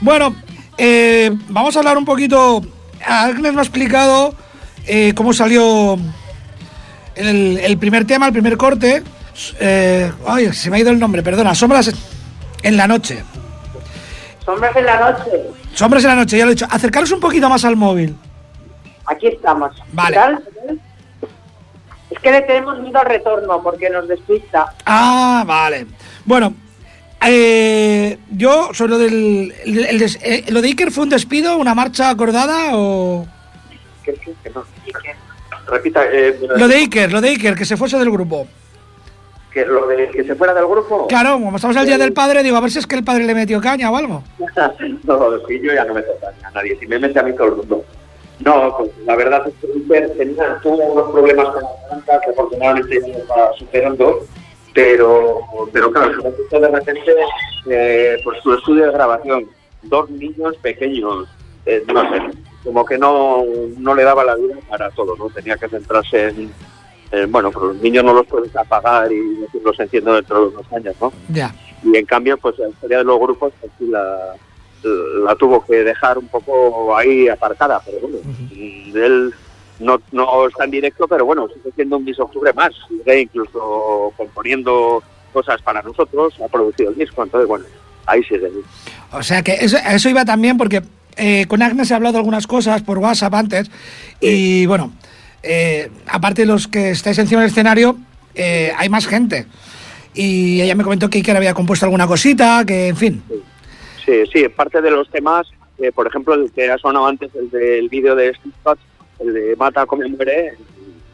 Bueno, 0.01 0.35
eh, 0.77 1.31
vamos 1.49 1.75
a 1.75 1.79
hablar 1.79 1.97
un 1.97 2.05
poquito. 2.05 2.61
Agnes 3.05 3.53
me 3.53 3.59
ha 3.59 3.63
explicado 3.63 4.33
eh, 4.85 5.13
cómo 5.15 5.33
salió 5.33 5.97
el, 7.15 7.77
primer 7.77 8.05
tema, 8.05 8.27
el 8.27 8.33
primer 8.33 8.57
corte. 8.57 9.03
Eh, 9.59 10.11
ay, 10.25 10.53
se 10.53 10.69
me 10.69 10.77
ha 10.77 10.79
ido 10.79 10.91
el 10.91 10.99
nombre, 10.99 11.21
perdona. 11.21 11.53
Sombras 11.53 11.91
en 12.63 12.77
la 12.77 12.87
noche. 12.87 13.23
Sombras 14.43 14.75
en 14.75 14.85
la 14.85 15.11
noche. 15.11 15.31
Sombras 15.73 16.03
en 16.03 16.09
la 16.09 16.15
noche, 16.15 16.37
ya 16.37 16.45
lo 16.45 16.51
he 16.51 16.55
dicho. 16.55 16.67
Acercaros 16.69 17.11
un 17.11 17.19
poquito 17.19 17.49
más 17.49 17.65
al 17.65 17.75
móvil. 17.75 18.15
Aquí 19.05 19.27
estamos. 19.27 19.71
Vale. 19.93 20.17
Es 22.09 22.19
que 22.19 22.31
le 22.31 22.41
tenemos 22.41 22.79
miedo 22.79 22.99
al 22.99 23.05
retorno 23.05 23.61
porque 23.61 23.89
nos 23.89 24.07
despista. 24.07 24.73
Ah, 24.85 25.43
vale. 25.45 25.87
Bueno, 26.25 26.53
eh, 27.25 28.17
yo, 28.31 28.69
sobre 28.73 28.91
lo 28.91 28.97
del. 28.97 29.53
Eh, 29.65 30.45
¿Lo 30.49 30.61
de 30.61 30.67
Iker 30.67 30.91
fue 30.91 31.03
un 31.03 31.09
despido, 31.09 31.57
una 31.57 31.73
marcha 31.73 32.09
acordada 32.09 32.71
o.? 32.73 33.25
Repita. 35.67 36.05
Eh, 36.11 36.39
lo 36.55 36.67
de 36.67 36.75
Iker, 36.75 37.11
lo 37.11 37.19
de 37.19 37.29
Iker, 37.29 37.55
que 37.55 37.65
se 37.65 37.75
fuese 37.75 37.97
del 37.97 38.11
grupo. 38.11 38.47
¿Que 39.51 39.65
lo 39.65 39.87
de 39.87 40.09
que 40.09 40.23
se 40.23 40.35
fuera 40.35 40.53
del 40.53 40.67
grupo? 40.67 41.07
Claro, 41.07 41.33
como 41.33 41.55
estamos 41.55 41.75
al 41.75 41.85
día 41.85 41.97
del 41.97 42.13
padre, 42.13 42.43
digo, 42.43 42.55
a 42.55 42.61
ver 42.61 42.71
si 42.71 42.79
es 42.79 42.87
que 42.87 42.95
el 42.95 43.03
padre 43.03 43.25
le 43.25 43.33
metió 43.33 43.59
caña 43.59 43.89
o 43.89 43.97
algo. 43.97 44.23
no, 45.03 45.47
yo 45.49 45.73
ya 45.73 45.83
no 45.85 45.93
meto 45.95 46.11
caña 46.21 46.47
a 46.47 46.51
nadie, 46.51 46.77
si 46.79 46.85
me 46.85 46.99
mete 46.99 47.19
a 47.19 47.23
mí 47.23 47.33
todo 47.33 47.47
el 47.47 47.55
mundo. 47.55 47.83
No, 48.39 48.77
pues 48.77 48.91
la 49.05 49.15
verdad 49.15 49.47
es 49.47 49.53
que 49.61 50.01
tenía, 50.15 50.59
tuvo 50.61 50.77
unos 50.77 51.11
problemas 51.11 51.47
con 51.49 51.63
la 51.63 51.69
garganta 51.81 52.21
que 52.21 52.31
afortunadamente 52.31 53.01
ya 53.01 53.17
está 53.17 53.53
superando 53.57 54.27
pero, 54.77 55.39
pero 55.73 55.91
claro, 55.91 56.21
de 56.51 56.67
repente 56.67 57.15
eh, 57.67 58.21
pues 58.23 58.39
su 58.43 58.53
estudio 58.53 58.85
de 58.85 58.91
grabación, 58.91 59.47
dos 59.81 60.07
niños 60.11 60.55
pequeños, 60.57 61.27
eh, 61.65 61.83
no 61.91 62.07
sé, 62.11 62.21
como 62.63 62.85
que 62.85 62.95
no, 62.95 63.43
no 63.75 63.95
le 63.95 64.03
daba 64.03 64.23
la 64.23 64.35
vida 64.35 64.55
para 64.69 64.91
todo, 64.91 65.15
¿no? 65.17 65.31
Tenía 65.31 65.57
que 65.57 65.67
centrarse 65.67 66.27
en, 66.27 67.31
bueno, 67.31 67.49
pues 67.49 67.65
los 67.65 67.77
niños 67.77 68.03
no 68.03 68.13
los 68.13 68.27
puedes 68.27 68.55
apagar 68.55 69.11
y 69.11 69.47
los 69.63 69.79
entiendo 69.79 70.13
dentro 70.13 70.41
de 70.41 70.47
unos 70.55 70.71
años, 70.71 70.95
¿no? 71.01 71.11
Ya. 71.29 71.55
Y 71.83 71.97
en 71.97 72.05
cambio, 72.05 72.37
pues 72.37 72.59
la 72.59 72.69
historia 72.69 72.99
de 72.99 73.03
los 73.03 73.19
grupos, 73.19 73.53
pues 73.59 73.89
la, 73.89 74.35
la 75.23 75.35
tuvo 75.35 75.65
que 75.65 75.83
dejar 75.83 76.17
un 76.17 76.27
poco 76.27 76.95
ahí 76.95 77.27
aparcada, 77.27 77.81
pero 77.85 77.99
bueno, 78.01 78.17
él 78.95 79.33
no, 79.79 80.01
no 80.11 80.47
está 80.47 80.65
en 80.65 80.71
directo, 80.71 81.07
pero 81.07 81.25
bueno, 81.25 81.47
sigue 81.47 81.71
siendo 81.75 81.97
un 81.97 82.05
Miss 82.05 82.19
Octubre 82.19 82.51
más, 82.53 82.71
sigue 82.87 83.21
incluso 83.21 84.13
componiendo 84.17 85.03
cosas 85.33 85.61
para 85.61 85.81
nosotros, 85.81 86.33
ha 86.43 86.47
producido 86.47 86.89
el 86.89 86.97
disco, 86.97 87.23
entonces 87.23 87.47
bueno, 87.47 87.65
ahí 88.05 88.23
sigue. 88.23 88.49
O 89.11 89.23
sea 89.23 89.41
que 89.41 89.53
eso, 89.53 89.77
eso 89.77 90.09
iba 90.09 90.25
también 90.25 90.57
porque 90.57 90.81
eh, 91.15 91.45
con 91.47 91.61
Agnes 91.61 91.89
he 91.91 91.95
hablado 91.95 92.17
algunas 92.17 92.47
cosas 92.47 92.81
por 92.81 92.97
WhatsApp 92.97 93.33
antes 93.33 93.71
y 94.19 94.65
bueno, 94.65 94.93
eh, 95.43 95.89
aparte 96.07 96.43
de 96.43 96.47
los 96.47 96.67
que 96.67 96.91
estáis 96.91 97.17
encima 97.19 97.41
del 97.41 97.51
escenario, 97.51 97.97
eh, 98.35 98.71
hay 98.77 98.89
más 98.89 99.07
gente. 99.07 99.45
Y 100.13 100.61
ella 100.61 100.75
me 100.75 100.83
comentó 100.83 101.09
que 101.09 101.19
Iker 101.19 101.37
había 101.37 101.53
compuesto 101.53 101.85
alguna 101.85 102.07
cosita, 102.07 102.63
que 102.65 102.87
en 102.87 102.97
fin. 102.97 103.23
Sí, 103.27 103.43
sí, 104.31 104.47
parte 104.49 104.81
de 104.81 104.91
los 104.91 105.09
temas, 105.09 105.47
por 105.93 106.07
ejemplo, 106.07 106.33
el 106.33 106.51
que 106.51 106.71
ha 106.71 106.77
sonado 106.77 107.07
antes, 107.07 107.33
el 107.35 107.49
del 107.49 107.89
vídeo 107.89 108.15
de 108.15 108.33
Steve 108.33 108.77
el 109.19 109.33
de 109.33 109.55
Mata 109.55 109.85
como 109.85 110.07
muere, 110.07 110.53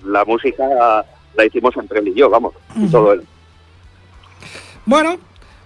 la 0.06 0.26
música 0.26 0.64
la 1.36 1.46
hicimos 1.46 1.76
entre 1.78 2.00
él 2.00 2.10
y 2.10 2.14
yo, 2.14 2.30
vamos, 2.30 2.54
y 2.76 2.88
todo 2.88 3.14
él. 3.14 3.24
Bueno, 4.86 5.18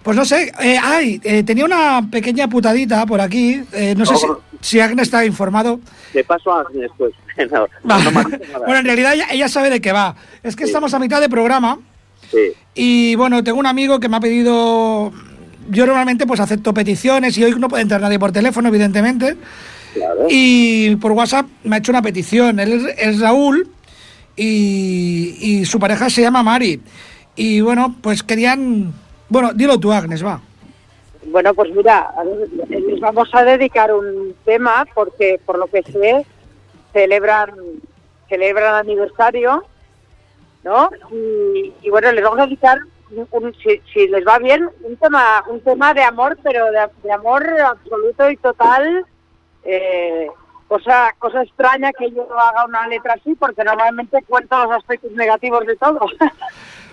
pues 0.03 0.15
no 0.15 0.25
sé, 0.25 0.51
eh, 0.61 0.77
ay, 0.81 1.19
eh, 1.23 1.43
tenía 1.43 1.65
una 1.65 2.07
pequeña 2.09 2.47
putadita 2.47 3.05
por 3.05 3.19
aquí, 3.19 3.61
eh, 3.73 3.93
no 3.97 4.05
sé 4.05 4.15
si, 4.61 4.79
Agnes 4.79 5.07
está 5.07 5.25
informado. 5.25 5.79
¿Qué 6.13 6.23
pasó 6.23 6.53
a 6.53 6.61
Agnes 6.61 6.91
pues? 6.97 7.13
bueno, 7.83 8.79
en 8.79 8.85
realidad 8.85 9.13
ella, 9.31 9.49
sabe 9.49 9.69
de 9.69 9.81
qué 9.81 9.91
va. 9.91 10.15
Es 10.43 10.55
que 10.55 10.63
estamos 10.63 10.93
a 10.93 10.99
mitad 10.99 11.19
de 11.19 11.29
programa 11.29 11.79
sí. 12.31 12.53
y 12.73 13.15
bueno, 13.15 13.43
tengo 13.43 13.59
un 13.59 13.67
amigo 13.67 13.99
que 13.99 14.09
me 14.09 14.17
ha 14.17 14.21
pedido... 14.21 15.11
Yo 15.69 15.85
normalmente 15.85 16.25
pues 16.25 16.39
acepto 16.39 16.73
peticiones 16.73 17.37
y 17.37 17.43
hoy 17.43 17.55
no 17.57 17.69
puede 17.69 17.83
entrar 17.83 18.01
nadie 18.01 18.19
por 18.19 18.31
teléfono, 18.31 18.69
evidentemente. 18.69 19.37
Y 20.29 20.95
por 20.97 21.11
WhatsApp 21.11 21.47
me 21.63 21.75
ha 21.75 21.79
hecho 21.79 21.91
una 21.91 22.01
petición. 22.01 22.59
Él 22.59 22.87
es, 22.97 23.19
Raúl 23.19 23.69
y, 24.35 25.63
su 25.65 25.79
pareja 25.79 26.09
se 26.09 26.21
llama 26.21 26.43
Mari. 26.43 26.81
Y 27.35 27.61
bueno, 27.61 27.95
pues 28.01 28.23
querían... 28.23 28.93
Bueno, 29.29 29.53
dilo 29.53 29.79
tú, 29.79 29.91
Agnes, 29.91 30.25
va. 30.25 30.41
Bueno, 31.25 31.53
pues 31.53 31.73
mira, 31.75 32.09
les 32.69 32.99
vamos 32.99 33.29
a 33.33 33.43
dedicar 33.43 33.93
un 33.93 34.33
tema 34.45 34.85
porque, 34.93 35.39
por 35.45 35.57
lo 35.57 35.67
que 35.67 35.83
sé, 35.83 36.25
celebran, 36.93 37.51
celebran 38.29 38.75
aniversario, 38.75 39.65
¿no? 40.63 40.89
Y, 41.83 41.89
bueno, 41.89 42.11
les 42.13 42.23
vamos 42.23 42.39
a 42.39 42.45
dedicar, 42.45 42.79
si, 43.93 44.07
les 44.07 44.25
va 44.25 44.39
bien, 44.39 44.69
un 44.83 44.97
tema, 44.97 45.43
un 45.47 45.61
tema 45.61 45.93
de 45.93 46.03
amor, 46.03 46.37
pero 46.43 46.65
de 46.71 47.11
amor 47.11 47.47
absoluto 47.61 48.29
y 48.29 48.37
total 48.37 49.05
eh, 49.63 50.27
cosa, 50.67 51.13
cosa 51.19 51.43
extraña 51.43 51.91
que 51.93 52.09
yo 52.11 52.27
haga 52.39 52.65
una 52.65 52.87
letra 52.87 53.13
así, 53.13 53.35
porque 53.35 53.63
normalmente 53.63 54.23
cuento 54.27 54.57
los 54.63 54.71
aspectos 54.77 55.11
negativos 55.11 55.65
de 55.65 55.75
todo. 55.75 55.99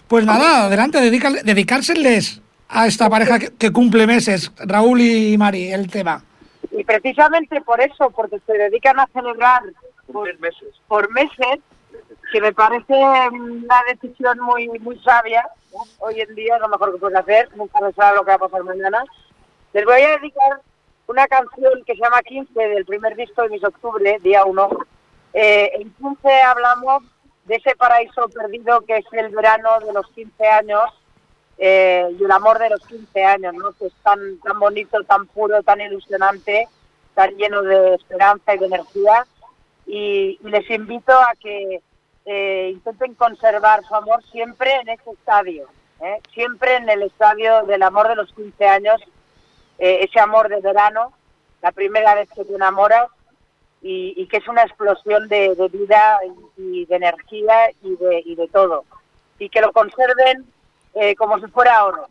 Pues 0.06 0.26
nada, 0.26 0.66
adelante, 0.66 1.00
dedicárseles 1.00 2.42
a 2.68 2.86
esta 2.86 3.08
pareja 3.08 3.38
que, 3.38 3.72
cumple 3.72 4.06
meses, 4.06 4.52
Raúl 4.58 5.00
y 5.00 5.38
Mari, 5.38 5.72
el 5.72 5.90
tema. 5.90 6.22
Y 6.70 6.84
precisamente 6.84 7.62
por 7.62 7.80
eso, 7.80 8.10
porque 8.10 8.38
se 8.46 8.52
dedican 8.52 9.00
a 9.00 9.08
celebrar 9.14 9.62
por 10.12 10.28
meses, 10.40 10.68
por 10.88 11.10
meses 11.10 11.58
que 12.30 12.40
me 12.42 12.52
parece 12.52 12.94
una 13.32 13.76
decisión 13.88 14.38
muy 14.40 14.68
muy 14.80 14.98
sabia. 14.98 15.48
Hoy 15.98 16.20
en 16.20 16.34
día 16.34 16.56
es 16.56 16.60
lo 16.60 16.68
mejor 16.68 16.92
que 16.92 16.98
puedes 16.98 17.18
hacer, 17.18 17.48
nunca 17.56 17.78
se 17.80 17.92
sabe 17.92 18.16
lo 18.16 18.24
que 18.24 18.30
va 18.30 18.34
a 18.34 18.38
pasar 18.38 18.62
mañana. 18.64 19.04
Les 19.72 19.84
voy 19.84 20.00
a 20.00 20.18
dedicar 20.18 20.60
una 21.06 21.26
canción 21.26 21.82
que 21.84 21.94
se 21.94 22.00
llama 22.00 22.22
15 22.22 22.68
del 22.68 22.84
primer 22.84 23.16
disco 23.16 23.42
de 23.42 23.50
Mis 23.50 23.64
Octubre, 23.64 24.18
día 24.22 24.44
1. 24.44 24.68
Eh, 25.34 25.70
en 25.74 25.92
15 25.94 26.42
hablamos 26.42 27.02
de 27.44 27.56
ese 27.56 27.74
paraíso 27.76 28.28
perdido 28.28 28.80
que 28.82 28.98
es 28.98 29.04
el 29.12 29.34
verano 29.34 29.80
de 29.80 29.92
los 29.92 30.06
15 30.12 30.46
años 30.46 30.84
eh, 31.58 32.08
y 32.18 32.24
el 32.24 32.30
amor 32.30 32.58
de 32.58 32.70
los 32.70 32.80
15 32.86 33.24
años, 33.24 33.54
¿no? 33.54 33.72
que 33.72 33.86
es 33.86 33.94
tan, 34.02 34.38
tan 34.40 34.58
bonito, 34.58 35.02
tan 35.04 35.26
puro, 35.26 35.62
tan 35.62 35.80
ilusionante, 35.80 36.68
tan 37.14 37.36
lleno 37.36 37.62
de 37.62 37.94
esperanza 37.94 38.54
y 38.54 38.58
de 38.58 38.66
energía. 38.66 39.26
Y, 39.86 40.38
les 40.42 40.68
invito 40.70 41.12
a 41.12 41.34
que 41.38 41.82
eh, 42.26 42.70
intenten 42.72 43.14
conservar 43.14 43.84
su 43.84 43.94
amor 43.94 44.22
siempre 44.30 44.74
en 44.76 44.88
ese 44.88 45.10
estadio, 45.10 45.68
¿eh? 46.00 46.20
siempre 46.32 46.76
en 46.76 46.88
el 46.88 47.02
estadio 47.02 47.64
del 47.64 47.82
amor 47.82 48.08
de 48.08 48.16
los 48.16 48.32
15 48.32 48.66
años 48.66 49.00
eh, 49.78 50.00
ese 50.02 50.20
amor 50.20 50.48
de 50.48 50.60
verano, 50.60 51.12
la 51.62 51.72
primera 51.72 52.14
vez 52.14 52.28
que 52.34 52.44
te 52.44 52.54
enamoras 52.54 53.08
y, 53.82 54.26
que 54.28 54.38
es 54.38 54.48
una 54.48 54.62
explosión 54.62 55.28
de, 55.28 55.54
vida 55.70 56.18
y 56.56 56.86
de 56.86 56.96
energía 56.96 57.70
y 57.82 57.94
de, 57.96 58.22
y 58.24 58.34
de 58.34 58.48
todo. 58.48 58.84
Y 59.38 59.50
que 59.50 59.60
lo 59.60 59.72
conserven 59.72 60.46
eh, 60.94 61.14
como 61.16 61.38
si 61.38 61.46
fuera 61.48 61.84
oro, 61.84 62.06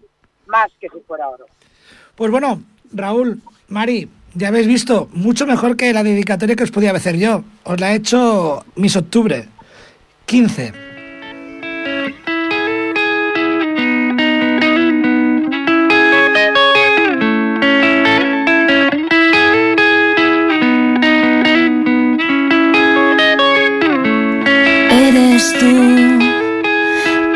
más 0.45 0.67
que 0.79 0.89
si 0.89 0.99
fuera 1.07 1.29
oro. 1.29 1.45
Pues 2.15 2.29
bueno, 2.29 2.61
Raúl, 2.91 3.41
Mari, 3.69 4.07
ya 4.35 4.49
habéis 4.49 4.67
visto, 4.67 5.07
mucho 5.13 5.47
mejor 5.47 5.75
que 5.75 5.93
la 5.93 6.03
dedicatoria 6.03 6.55
que 6.55 6.63
os 6.63 6.71
podía 6.71 6.91
hacer 6.91 7.17
yo. 7.17 7.43
Os 7.63 7.79
la 7.79 7.93
he 7.93 7.95
hecho 7.95 8.63
mis 8.75 8.95
octubre, 8.95 9.47
15. 10.25 10.73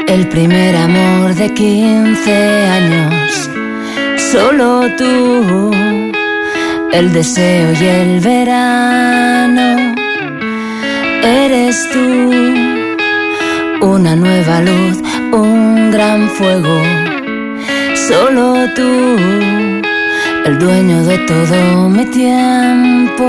El 0.08 0.28
primer 0.30 0.76
amor 0.76 1.36
de 1.36 1.54
15 1.54 2.32
años, 2.66 3.50
solo 4.32 4.88
tú, 4.98 5.72
el 6.94 7.14
deseo 7.14 7.74
y 7.74 7.86
el 7.86 8.20
verano, 8.22 9.96
eres 11.24 11.90
tú, 11.92 12.77
una 13.82 14.16
nueva 14.16 14.62
luz, 14.62 14.98
un 15.32 15.92
gran 15.92 16.30
fuego, 16.30 16.82
solo 18.08 18.68
tú, 18.76 19.18
el 20.46 20.58
dueño 20.60 21.04
de 21.04 21.18
todo 21.20 21.90
mi 21.90 22.06
tiempo, 22.06 23.26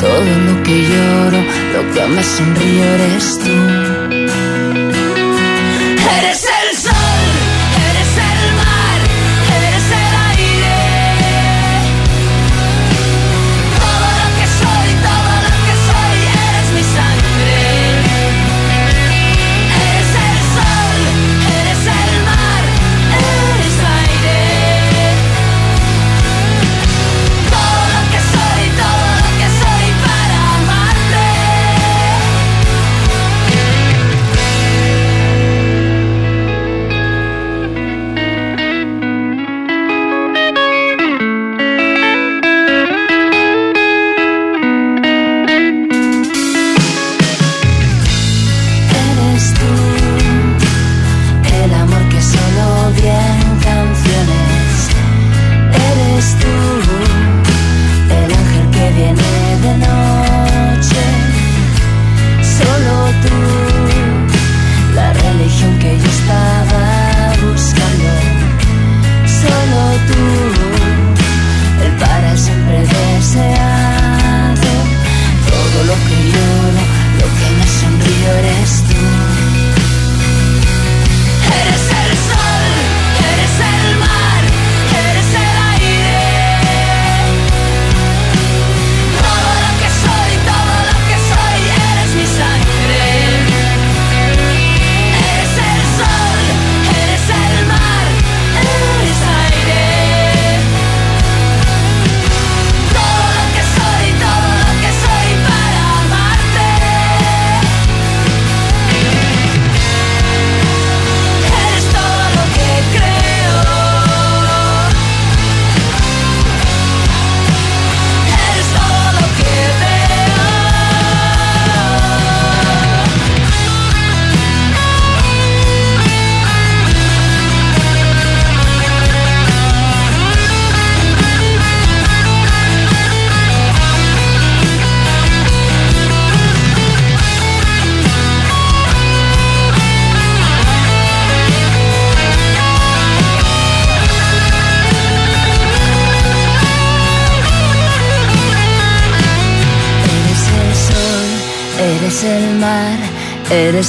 todo 0.00 0.30
lo 0.46 0.62
que 0.62 0.82
lloro, 0.82 1.38
lo 1.74 1.94
que 1.94 2.06
me 2.08 2.22
sonrío 2.22 2.84
eres 2.84 3.38
tú. 3.38 4.59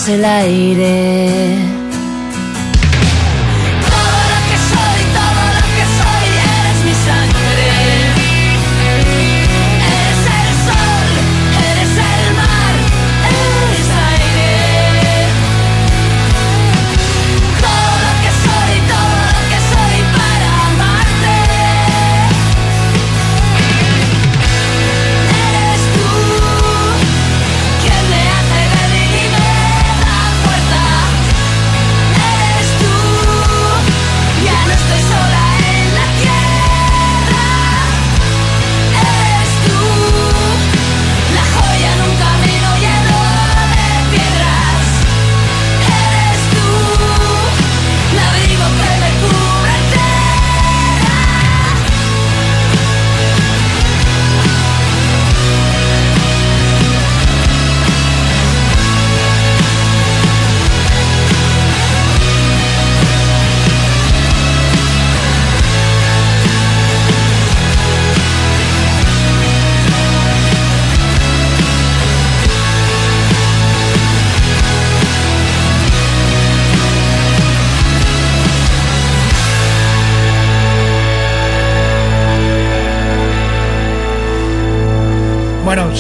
El 0.10 0.26
aire. 0.26 1.11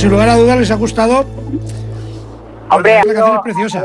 Sin 0.02 0.10
lugar 0.10 0.30
a 0.30 0.36
dudas 0.36 0.58
les 0.58 0.72
ha 0.72 0.76
gustado. 0.76 1.26
Hombre, 2.70 3.02
la 3.06 3.14
canción 3.14 3.36
es 3.36 3.42
preciosa. 3.44 3.84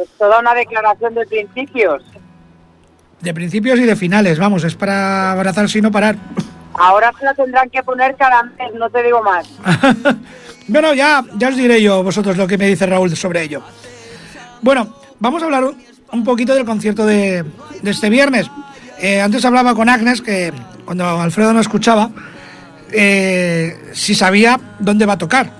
Es 0.00 0.08
toda 0.16 0.38
una 0.38 0.54
declaración 0.54 1.14
de 1.14 1.26
principios. 1.26 2.04
De 3.20 3.34
principios 3.34 3.80
y 3.80 3.82
de 3.82 3.96
finales, 3.96 4.38
vamos, 4.38 4.62
es 4.62 4.76
para 4.76 5.32
abrazarse 5.32 5.80
y 5.80 5.82
no 5.82 5.90
parar. 5.90 6.16
Ahora 6.74 7.12
se 7.18 7.24
la 7.24 7.34
tendrán 7.34 7.68
que 7.70 7.82
poner 7.82 8.14
cada 8.14 8.44
mes, 8.44 8.74
no 8.78 8.88
te 8.90 9.02
digo 9.02 9.22
más. 9.24 9.48
bueno, 10.68 10.94
ya, 10.94 11.24
ya 11.36 11.48
os 11.48 11.56
diré 11.56 11.82
yo 11.82 12.04
vosotros 12.04 12.36
lo 12.36 12.46
que 12.46 12.58
me 12.58 12.68
dice 12.68 12.86
Raúl 12.86 13.16
sobre 13.16 13.42
ello. 13.42 13.62
Bueno, 14.62 14.94
vamos 15.18 15.42
a 15.42 15.46
hablar 15.46 15.64
un 16.12 16.22
poquito 16.22 16.54
del 16.54 16.64
concierto 16.64 17.04
de, 17.04 17.44
este 17.82 18.08
viernes. 18.08 18.48
Eh, 19.00 19.20
antes 19.20 19.44
hablaba 19.44 19.74
con 19.74 19.88
Agnes, 19.88 20.22
que 20.22 20.52
cuando 20.84 21.08
Alfredo 21.20 21.52
no 21.52 21.60
escuchaba, 21.60 22.10
eh, 22.92 23.90
si 23.92 24.14
sabía 24.14 24.58
dónde 24.78 25.06
va 25.06 25.14
a 25.14 25.18
tocar. 25.18 25.50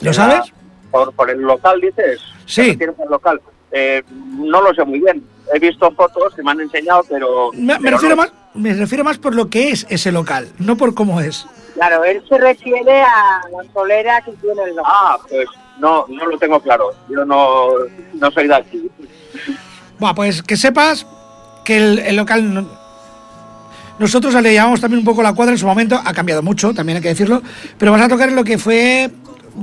¿Lo 0.00 0.12
sabes? 0.12 0.52
Por, 0.90 1.30
el 1.30 1.40
local, 1.40 1.80
dices. 1.80 2.20
Sí. 2.46 2.78
El 2.80 2.94
local. 3.10 3.40
Eh, 3.72 4.02
no 4.10 4.62
lo 4.62 4.74
sé 4.74 4.84
muy 4.84 5.00
bien. 5.00 5.22
He 5.52 5.58
visto 5.58 5.90
fotos 5.92 6.34
que 6.34 6.42
me 6.42 6.50
han 6.50 6.60
enseñado, 6.60 7.04
pero... 7.08 7.50
Me, 7.54 7.78
refiero 7.78 8.16
más, 8.16 8.32
me 8.54 8.74
refiero 8.74 9.04
más 9.04 9.18
por 9.18 9.34
lo 9.34 9.48
que 9.48 9.70
es 9.70 9.86
ese 9.88 10.12
local, 10.12 10.48
no 10.58 10.76
por 10.76 10.94
cómo 10.94 11.20
es. 11.20 11.46
Claro, 11.74 12.04
él 12.04 12.22
se 12.28 12.38
refiere 12.38 13.00
a 13.00 13.40
la 13.50 13.72
solera 13.72 14.20
que 14.22 14.32
tiene 14.32 14.62
el 14.64 14.76
local. 14.76 14.92
Ah, 14.94 15.18
pues 15.28 15.48
no, 15.78 16.06
no 16.08 16.26
lo 16.26 16.38
tengo 16.38 16.60
claro. 16.60 16.92
Yo 17.08 17.24
no, 17.24 17.68
no 18.14 18.30
soy 18.30 18.48
de 18.48 18.54
aquí. 18.54 18.90
Bueno, 19.98 20.14
pues 20.14 20.42
que 20.42 20.56
sepas 20.56 21.06
que 21.64 21.76
el, 21.76 22.16
local... 22.16 22.66
nosotros 23.98 24.34
le 24.34 24.54
llamamos 24.54 24.80
también 24.80 25.00
un 25.00 25.04
poco 25.04 25.22
la 25.22 25.32
cuadra 25.32 25.52
en 25.52 25.58
su 25.58 25.66
momento, 25.66 26.00
ha 26.02 26.12
cambiado 26.12 26.42
mucho, 26.42 26.72
también 26.72 26.96
hay 26.96 27.02
que 27.02 27.08
decirlo, 27.08 27.42
pero 27.78 27.92
vas 27.92 28.02
a 28.02 28.08
tocar 28.08 28.28
en 28.28 28.36
lo 28.36 28.44
que 28.44 28.58
fue 28.58 29.10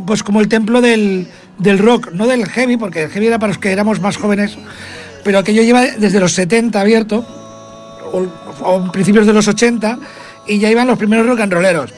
pues 0.05 0.23
como 0.23 0.41
el 0.41 0.49
templo 0.49 0.81
del, 0.81 1.27
del 1.57 1.79
rock, 1.79 2.11
no 2.11 2.27
del 2.27 2.45
heavy, 2.47 2.77
porque 2.77 3.03
el 3.03 3.09
heavy 3.09 3.27
era 3.27 3.39
para 3.39 3.49
los 3.49 3.57
que 3.57 3.71
éramos 3.71 3.99
más 4.01 4.17
jóvenes, 4.17 4.57
pero 5.23 5.39
aquello 5.39 5.61
lleva 5.61 5.83
desde 5.83 6.19
los 6.19 6.33
70 6.33 6.79
abierto, 6.79 7.25
o, 8.11 8.75
en 8.75 8.91
principios 8.91 9.25
de 9.25 9.33
los 9.33 9.47
80, 9.47 9.99
y 10.47 10.59
ya 10.59 10.69
iban 10.69 10.87
los 10.87 10.97
primeros 10.97 11.25
rock 11.25 11.41
and 11.41 11.53
rolleros. 11.53 11.93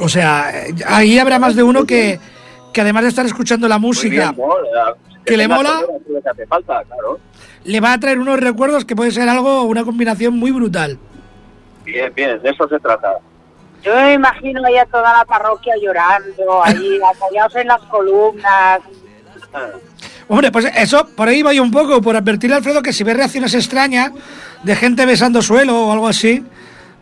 O 0.00 0.08
sea, 0.08 0.52
ahí 0.86 1.18
habrá 1.18 1.38
más 1.38 1.56
de 1.56 1.62
uno 1.62 1.84
que, 1.84 2.20
que 2.72 2.80
además 2.80 3.02
de 3.02 3.08
estar 3.08 3.26
escuchando 3.26 3.66
la 3.66 3.78
música, 3.78 4.34
que 5.24 5.36
le 5.36 5.48
mola, 5.48 5.82
le 7.64 7.80
va 7.80 7.92
a 7.92 8.00
traer 8.00 8.18
unos 8.18 8.38
recuerdos 8.38 8.84
que 8.84 8.96
puede 8.96 9.10
ser 9.10 9.28
algo, 9.28 9.64
una 9.64 9.84
combinación 9.84 10.38
muy 10.38 10.52
brutal. 10.52 10.98
Bien, 11.92 12.12
bien, 12.14 12.40
de 12.42 12.50
eso 12.50 12.68
se 12.68 12.78
trata. 12.78 13.18
Yo 13.82 13.94
me 13.94 14.14
imagino 14.14 14.64
ahí 14.66 14.76
a 14.76 14.86
toda 14.86 15.12
la 15.12 15.24
parroquia 15.24 15.74
llorando, 15.80 16.62
ahí 16.62 17.00
apoyados 17.14 17.56
en 17.56 17.66
las 17.66 17.80
columnas. 17.82 18.80
Hombre, 20.28 20.52
pues 20.52 20.66
eso, 20.76 21.06
por 21.16 21.28
ahí 21.28 21.42
voy 21.42 21.58
un 21.58 21.70
poco, 21.70 22.00
por 22.00 22.14
advertirle 22.14 22.54
a 22.54 22.58
Alfredo 22.58 22.82
que 22.82 22.92
si 22.92 23.02
ve 23.02 23.14
reacciones 23.14 23.54
extrañas 23.54 24.12
de 24.62 24.76
gente 24.76 25.04
besando 25.06 25.42
suelo 25.42 25.86
o 25.86 25.92
algo 25.92 26.06
así, 26.06 26.44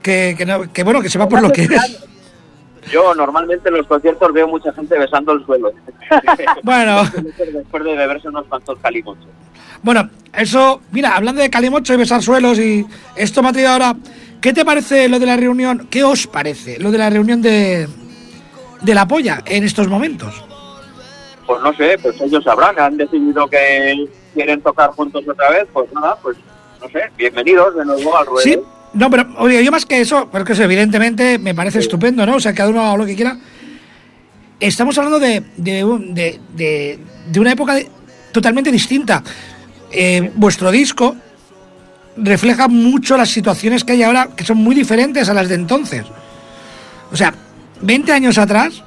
que, 0.02 0.34
que, 0.72 0.82
bueno, 0.84 1.02
que 1.02 1.10
se 1.10 1.18
va 1.18 1.28
por 1.28 1.42
lo 1.42 1.50
que 1.50 1.62
es. 1.62 1.70
Yo 2.90 3.14
normalmente 3.14 3.68
en 3.68 3.76
los 3.76 3.86
conciertos 3.86 4.32
veo 4.32 4.48
mucha 4.48 4.72
gente 4.72 4.98
besando 4.98 5.32
el 5.32 5.44
suelo. 5.44 5.72
bueno. 6.62 7.02
Después 7.36 7.84
de 7.84 7.96
beberse 7.96 8.28
unos 8.28 8.46
cuantos 8.46 8.78
calimochos. 8.78 9.26
Bueno, 9.82 10.08
eso, 10.32 10.80
mira, 10.90 11.14
hablando 11.14 11.42
de 11.42 11.50
calimocho 11.50 11.92
y 11.92 11.98
besar 11.98 12.22
suelos 12.22 12.58
y 12.58 12.86
esto 13.14 13.42
me 13.42 13.50
ha 13.50 13.52
traído 13.52 13.70
ahora 13.72 13.94
¿Qué 14.40 14.52
te 14.52 14.64
parece 14.64 15.08
lo 15.08 15.18
de 15.18 15.26
la 15.26 15.36
reunión? 15.36 15.88
¿Qué 15.90 16.04
os 16.04 16.26
parece 16.26 16.78
lo 16.78 16.90
de 16.90 16.98
la 16.98 17.10
reunión 17.10 17.42
de, 17.42 17.88
de 18.80 18.94
la 18.94 19.06
polla 19.06 19.42
en 19.46 19.64
estos 19.64 19.88
momentos? 19.88 20.42
Pues 21.46 21.62
no 21.62 21.74
sé, 21.74 21.98
pues 22.00 22.20
ellos 22.20 22.44
sabrán, 22.44 22.78
han 22.78 22.96
decidido 22.96 23.48
que 23.48 24.06
quieren 24.34 24.60
tocar 24.60 24.90
juntos 24.90 25.24
otra 25.28 25.50
vez, 25.50 25.66
pues 25.72 25.92
nada, 25.92 26.16
pues 26.22 26.36
no 26.80 26.88
sé, 26.88 27.00
bienvenidos 27.16 27.74
de 27.74 27.84
nuevo 27.84 28.16
al 28.16 28.26
ruedo. 28.26 28.42
Sí, 28.42 28.58
no, 28.92 29.10
pero 29.10 29.26
oye, 29.38 29.64
yo 29.64 29.70
más 29.70 29.86
que 29.86 30.00
eso, 30.00 30.28
porque 30.30 30.52
eso 30.52 30.62
evidentemente 30.62 31.38
me 31.38 31.54
parece 31.54 31.78
estupendo, 31.78 32.24
¿no? 32.26 32.36
O 32.36 32.40
sea, 32.40 32.54
cada 32.54 32.70
uno 32.70 32.82
haga 32.82 32.96
lo 32.96 33.06
que 33.06 33.16
quiera. 33.16 33.38
Estamos 34.60 34.96
hablando 34.98 35.18
de, 35.18 35.42
de, 35.56 36.40
de, 36.54 36.98
de 37.30 37.40
una 37.40 37.52
época 37.52 37.76
totalmente 38.32 38.70
distinta. 38.70 39.22
Eh, 39.90 40.30
vuestro 40.34 40.70
disco 40.70 41.16
refleja 42.22 42.68
mucho 42.68 43.16
las 43.16 43.30
situaciones 43.30 43.84
que 43.84 43.92
hay 43.92 44.02
ahora, 44.02 44.28
que 44.36 44.44
son 44.44 44.58
muy 44.58 44.74
diferentes 44.74 45.28
a 45.28 45.34
las 45.34 45.48
de 45.48 45.54
entonces. 45.54 46.04
O 47.12 47.16
sea, 47.16 47.32
20 47.80 48.12
años 48.12 48.38
atrás, 48.38 48.82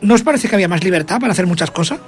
¿no 0.00 0.14
os 0.14 0.22
parece 0.22 0.48
que 0.48 0.54
había 0.54 0.68
más 0.68 0.82
libertad 0.82 1.20
para 1.20 1.32
hacer 1.32 1.46
muchas 1.46 1.70
cosas? 1.70 2.00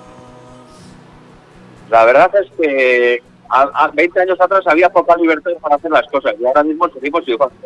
La 1.90 2.04
verdad 2.04 2.30
es 2.42 2.50
que 2.58 3.22
a, 3.48 3.90
20 3.94 4.20
años 4.20 4.40
atrás 4.40 4.64
había 4.66 4.88
poca 4.88 5.16
libertad 5.16 5.52
para 5.60 5.76
hacer 5.76 5.90
las 5.90 6.06
cosas 6.08 6.34
y 6.40 6.44
ahora 6.44 6.64
mismo 6.64 6.88
seguimos 6.88 7.22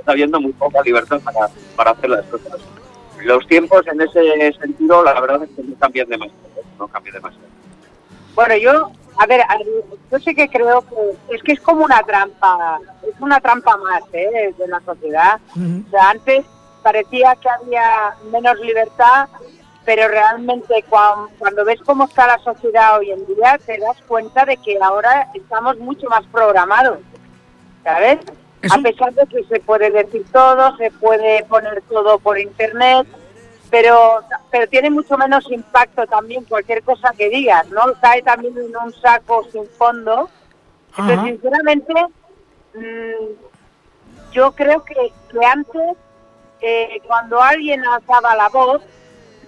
habiendo 0.07 0.41
muy 0.41 0.53
poca 0.53 0.83
libertad 0.83 1.21
para, 1.21 1.49
para 1.77 1.93
hacer 1.93 2.11
las 2.11 2.27
cosas. 2.27 2.61
Los 3.23 3.47
tiempos 3.47 3.87
en 3.87 4.01
ese 4.01 4.53
sentido, 4.61 5.03
la 5.03 5.21
verdad 5.21 5.43
es 5.43 5.51
que 5.57 5.63
no 5.63 5.75
cambian 5.79 6.09
demasiado. 6.09 6.49
No 6.79 6.87
cambian 6.89 7.15
demasiado. 7.15 7.49
Bueno, 8.35 8.57
yo 8.57 8.93
a 9.19 9.27
ver, 9.27 9.41
yo 10.13 10.19
sé 10.21 10.35
que 10.35 10.49
creo 10.49 10.83
que 10.83 11.35
es 11.35 11.43
que 11.43 11.53
es 11.53 11.61
como 11.61 11.85
una 11.85 12.03
trampa, 12.05 12.79
es 13.03 13.21
una 13.21 13.41
trampa 13.41 13.77
más 13.77 14.03
¿eh? 14.13 14.55
de 14.57 14.69
la 14.69 14.81
sociedad. 14.81 15.41
O 15.57 15.91
sea, 15.91 16.11
antes 16.11 16.47
parecía 16.85 17.35
que 17.37 17.49
había 17.49 18.15
menos 18.31 18.59
libertad, 18.61 19.29
pero 19.85 20.07
realmente 20.07 20.85
cuando, 20.89 21.65
ves 21.65 21.81
cómo 21.85 22.05
está 22.05 22.29
la 22.29 22.39
sociedad 22.39 22.99
hoy 22.99 23.11
en 23.11 23.27
día, 23.27 23.59
te 23.67 23.79
das 23.79 23.97
cuenta 24.07 24.45
de 24.45 24.57
que 24.57 24.79
ahora 24.81 25.29
estamos 25.35 25.79
mucho 25.79 26.09
más 26.09 26.25
programados, 26.27 26.99
¿sabes? 27.83 28.19
A 28.71 28.79
pesar 28.79 29.15
de 29.15 29.27
que 29.27 29.43
se 29.45 29.59
puede 29.61 29.91
decir 29.91 30.25
todo, 30.31 30.77
se 30.77 30.93
puede 30.93 31.43
poner 31.45 31.83
todo 31.89 32.21
por 32.21 32.39
internet, 32.39 33.07
pero 33.71 34.21
pero 34.51 34.69
tiene 34.69 34.91
mucho 34.91 35.17
menos 35.19 35.51
impacto 35.51 36.07
también 36.07 36.45
cualquier 36.45 36.83
cosa 36.83 37.13
que 37.17 37.29
digas, 37.29 37.69
¿no? 37.69 37.83
Cae 38.01 38.23
también 38.23 38.57
en 38.57 38.77
un 38.77 38.93
saco 38.95 39.47
sin 39.53 39.67
fondo. 39.67 40.29
Pero 40.97 41.23
sinceramente, 41.25 41.93
mm, 42.75 44.33
yo 44.33 44.53
creo 44.53 44.83
que, 44.85 45.13
que 45.31 45.47
antes, 45.47 45.97
eh, 46.61 47.01
cuando 47.07 47.41
alguien 47.41 47.85
alzaba 47.87 48.35
la 48.35 48.49
voz, 48.49 48.83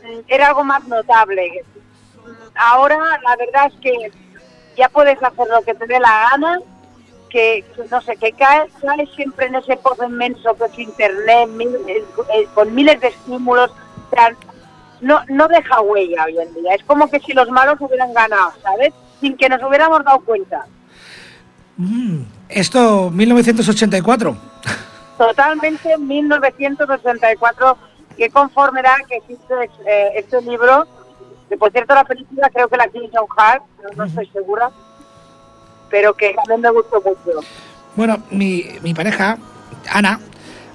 mm, 0.03 0.21
era 0.29 0.49
algo 0.49 0.63
más 0.63 0.87
notable. 0.87 1.65
Ahora, 2.55 2.97
la 3.25 3.37
verdad 3.37 3.67
es 3.67 3.81
que 3.81 4.13
ya 4.77 4.89
puedes 4.91 5.21
hacer 5.21 5.49
lo 5.49 5.63
que 5.63 5.75
te 5.75 5.87
dé 5.87 5.99
la 5.99 6.31
gana, 6.31 6.61
que, 7.31 7.65
no 7.91 8.01
sé, 8.01 8.17
que 8.17 8.33
cae, 8.33 8.69
cae 8.81 9.07
siempre 9.15 9.47
en 9.47 9.57
ese 9.57 9.77
pozo 9.77 10.05
inmenso 10.05 10.55
que 10.55 10.65
es 10.67 10.79
Internet, 10.79 11.49
eh, 11.89 12.05
eh, 12.35 12.49
con 12.55 12.75
miles 12.75 13.01
de 13.01 13.09
estímulos 13.09 13.73
no, 15.01 15.21
no 15.29 15.49
deja 15.49 15.81
huella 15.81 16.25
hoy 16.25 16.39
en 16.39 16.55
día. 16.55 16.75
Es 16.75 16.85
como 16.85 17.09
que 17.09 17.21
si 17.21 17.33
los 17.33 17.49
malos 17.51 17.81
hubieran 17.81 18.13
ganado, 18.13 18.53
¿sabes? 18.63 18.93
Sin 19.21 19.37
que 19.37 19.49
nos 19.49 19.63
hubiéramos 19.63 20.05
dado 20.05 20.21
cuenta. 20.21 20.67
Mm, 21.77 22.23
esto, 22.49 23.11
1984. 23.11 24.37
Totalmente 25.17 25.97
1984. 25.99 27.79
Qué 28.17 28.31
conformidad 28.31 28.97
que 29.09 29.17
existe 29.17 29.55
eh, 29.87 30.11
este 30.17 30.41
libro. 30.43 30.87
Que 31.49 31.57
por 31.57 31.73
cierto, 31.73 31.95
la 31.95 32.05
película 32.05 32.49
creo 32.51 32.69
que 32.69 32.77
la 32.77 32.89
tiene 32.89 33.11
John 33.13 33.27
Hart, 33.37 33.63
no, 33.97 34.05
estoy 34.05 34.27
segura. 34.27 34.71
Pero 35.91 36.15
que 36.15 36.35
también 36.35 36.61
me 36.61 36.71
gustó 36.71 37.03
mucho. 37.03 37.41
Bueno, 37.97 38.23
mi, 38.31 38.65
mi 38.83 38.95
pareja, 38.95 39.37
Ana, 39.91 40.21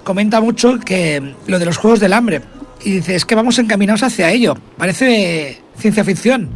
comenta 0.03 0.41
mucho 0.41 0.77
que 0.79 1.35
lo 1.47 1.59
de 1.59 1.65
los 1.65 1.77
Juegos 1.77 2.01
del 2.01 2.11
Hambre 2.11 2.41
y 2.85 2.91
dice, 2.91 3.15
es 3.15 3.25
que 3.25 3.33
vamos 3.33 3.57
encaminados 3.57 4.03
hacia 4.03 4.31
ello. 4.31 4.53
Parece 4.77 5.59
ciencia 5.75 6.03
ficción, 6.03 6.51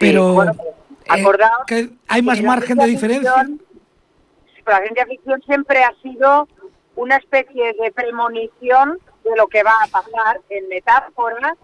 pero 0.00 0.42
eh, 0.44 0.52
que 1.66 1.90
hay 2.08 2.22
más 2.22 2.42
margen 2.42 2.78
de 2.78 2.86
diferencia. 2.86 3.46
la 4.66 4.80
ciencia 4.80 5.06
ficción 5.06 5.42
siempre 5.42 5.84
ha 5.84 5.92
sido 6.02 6.48
una 6.96 7.16
especie 7.16 7.74
de 7.74 7.92
premonición 7.92 8.98
de 9.24 9.36
lo 9.36 9.46
que 9.46 9.62
va 9.62 9.74
a 9.84 9.88
pasar 9.88 10.40
en 10.48 10.68
metáforas 10.68 11.54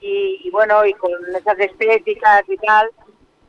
y, 0.00 0.48
bueno, 0.50 0.84
y 0.84 0.94
con 0.94 1.12
esas 1.36 1.58
estéticas 1.60 2.42
y 2.48 2.56
tal, 2.56 2.88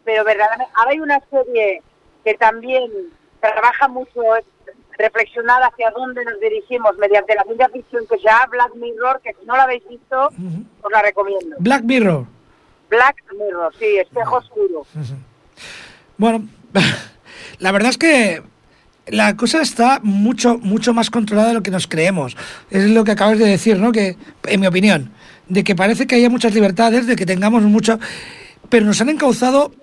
pero 0.03 0.23
verdaderamente, 0.25 0.71
ahora 0.75 0.91
hay 0.91 0.99
una 0.99 1.19
serie 1.31 1.81
que 2.23 2.33
también 2.35 2.91
trabaja 3.39 3.87
mucho 3.87 4.21
reflexionar 4.97 5.61
hacia 5.63 5.91
dónde 5.91 6.23
nos 6.25 6.39
dirigimos 6.39 6.97
mediante 6.97 7.35
la 7.35 7.43
ciencia 7.43 7.69
ficción 7.69 8.05
que 8.07 8.17
se 8.17 8.23
llama 8.23 8.47
Black 8.51 8.75
Mirror, 8.75 9.21
que 9.21 9.33
si 9.39 9.45
no 9.45 9.55
la 9.55 9.63
habéis 9.63 9.87
visto, 9.87 10.27
os 10.27 10.91
la 10.91 11.01
recomiendo. 11.01 11.55
Black 11.59 11.83
Mirror. 11.83 12.25
Black 12.89 13.23
Mirror, 13.33 13.73
sí, 13.79 13.97
espejo 13.97 14.37
oscuro. 14.37 14.85
Bueno, 16.17 16.47
la 17.59 17.71
verdad 17.71 17.89
es 17.89 17.97
que 17.97 18.43
la 19.07 19.35
cosa 19.35 19.61
está 19.61 19.99
mucho, 20.03 20.57
mucho 20.59 20.93
más 20.93 21.09
controlada 21.09 21.49
de 21.49 21.53
lo 21.55 21.63
que 21.63 21.71
nos 21.71 21.87
creemos. 21.87 22.37
Es 22.69 22.89
lo 22.89 23.03
que 23.03 23.11
acabas 23.11 23.39
de 23.39 23.45
decir, 23.45 23.77
¿no? 23.79 23.91
Que, 23.91 24.17
en 24.45 24.59
mi 24.59 24.67
opinión, 24.67 25.11
de 25.47 25.63
que 25.63 25.75
parece 25.75 26.07
que 26.07 26.15
haya 26.15 26.29
muchas 26.29 26.53
libertades, 26.53 27.07
de 27.07 27.15
que 27.15 27.25
tengamos 27.25 27.63
mucho... 27.63 27.99
Pero 28.69 28.85
nos 28.85 29.01
han 29.01 29.09
encauzado 29.09 29.73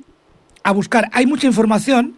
a 0.62 0.72
buscar. 0.72 1.11
Hay 1.12 1.26
mucha 1.26 1.46
información, 1.46 2.16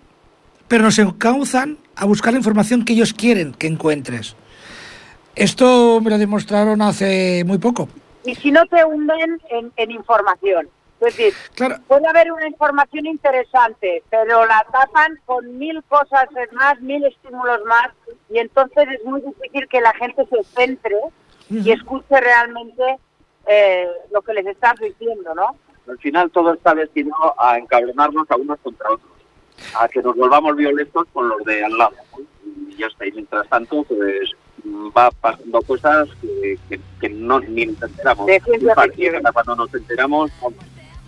pero 0.69 0.85
nos 0.85 0.99
encauzan 0.99 1.79
a 1.97 2.05
buscar 2.07 2.33
la 2.33 2.39
información 2.39 2.85
que 2.85 2.93
ellos 2.95 3.13
quieren 3.13 3.53
que 3.55 3.67
encuentres. 3.67 4.37
Esto 5.35 6.01
me 6.01 6.11
lo 6.11 6.19
demostraron 6.19 6.83
hace 6.83 7.43
muy 7.47 7.59
poco. 7.59 7.89
Y 8.25 8.35
si 8.35 8.51
no 8.51 8.65
te 8.67 8.85
hunden 8.85 9.41
en, 9.51 9.91
información. 9.91 10.69
Es 11.01 11.17
decir, 11.17 11.35
puede 11.89 12.07
haber 12.07 12.31
una 12.31 12.47
información 12.47 13.07
interesante, 13.07 14.05
pero 14.09 14.47
la 14.47 14.65
tapan 14.71 15.19
con 15.25 15.59
mil 15.59 15.83
cosas 15.89 16.29
más, 16.53 16.81
mil 16.81 17.05
estímulos 17.05 17.65
más, 17.65 17.89
y 18.31 18.39
entonces 18.39 18.87
es 18.89 19.05
muy 19.05 19.21
difícil 19.21 19.67
que 19.69 19.81
la 19.81 19.93
gente 19.95 20.25
se 20.27 20.45
centre 20.55 20.97
y 21.51 21.73
escuche 21.73 22.21
realmente 22.21 22.99
eh, 23.47 23.89
lo 24.13 24.23
que 24.23 24.35
les 24.35 24.47
estás 24.47 24.75
diciendo, 24.81 25.35
¿no? 25.35 25.57
Al 25.89 25.99
final 25.99 26.31
todo 26.31 26.55
está 26.55 26.73
destinado 26.75 27.35
a 27.37 27.59
encabronarnos 27.59 28.31
a 28.31 28.37
unos 28.37 28.61
contra 28.61 28.93
otros. 28.93 29.12
A 29.79 29.89
que 29.89 30.03
nos 30.03 30.17
volvamos 30.17 30.57
violentos 30.57 31.07
con 31.13 31.29
los 31.29 31.45
de 31.45 31.65
al 31.65 31.77
lado. 31.77 31.95
Y 32.69 32.77
ya 32.77 32.87
está. 32.87 33.07
Y 33.07 33.13
mientras 33.13 33.49
tanto, 33.49 33.85
pues 33.85 34.31
va 34.97 35.11
pasando 35.11 35.61
cosas 35.63 36.09
que, 36.21 36.81
que, 37.01 37.09
no 37.09 37.41
ni 37.41 37.67
nos 37.67 37.83
enteramos. 37.83 38.27
De 38.27 38.41
cuando 39.33 39.57
nos 39.57 39.75
enteramos, 39.75 40.31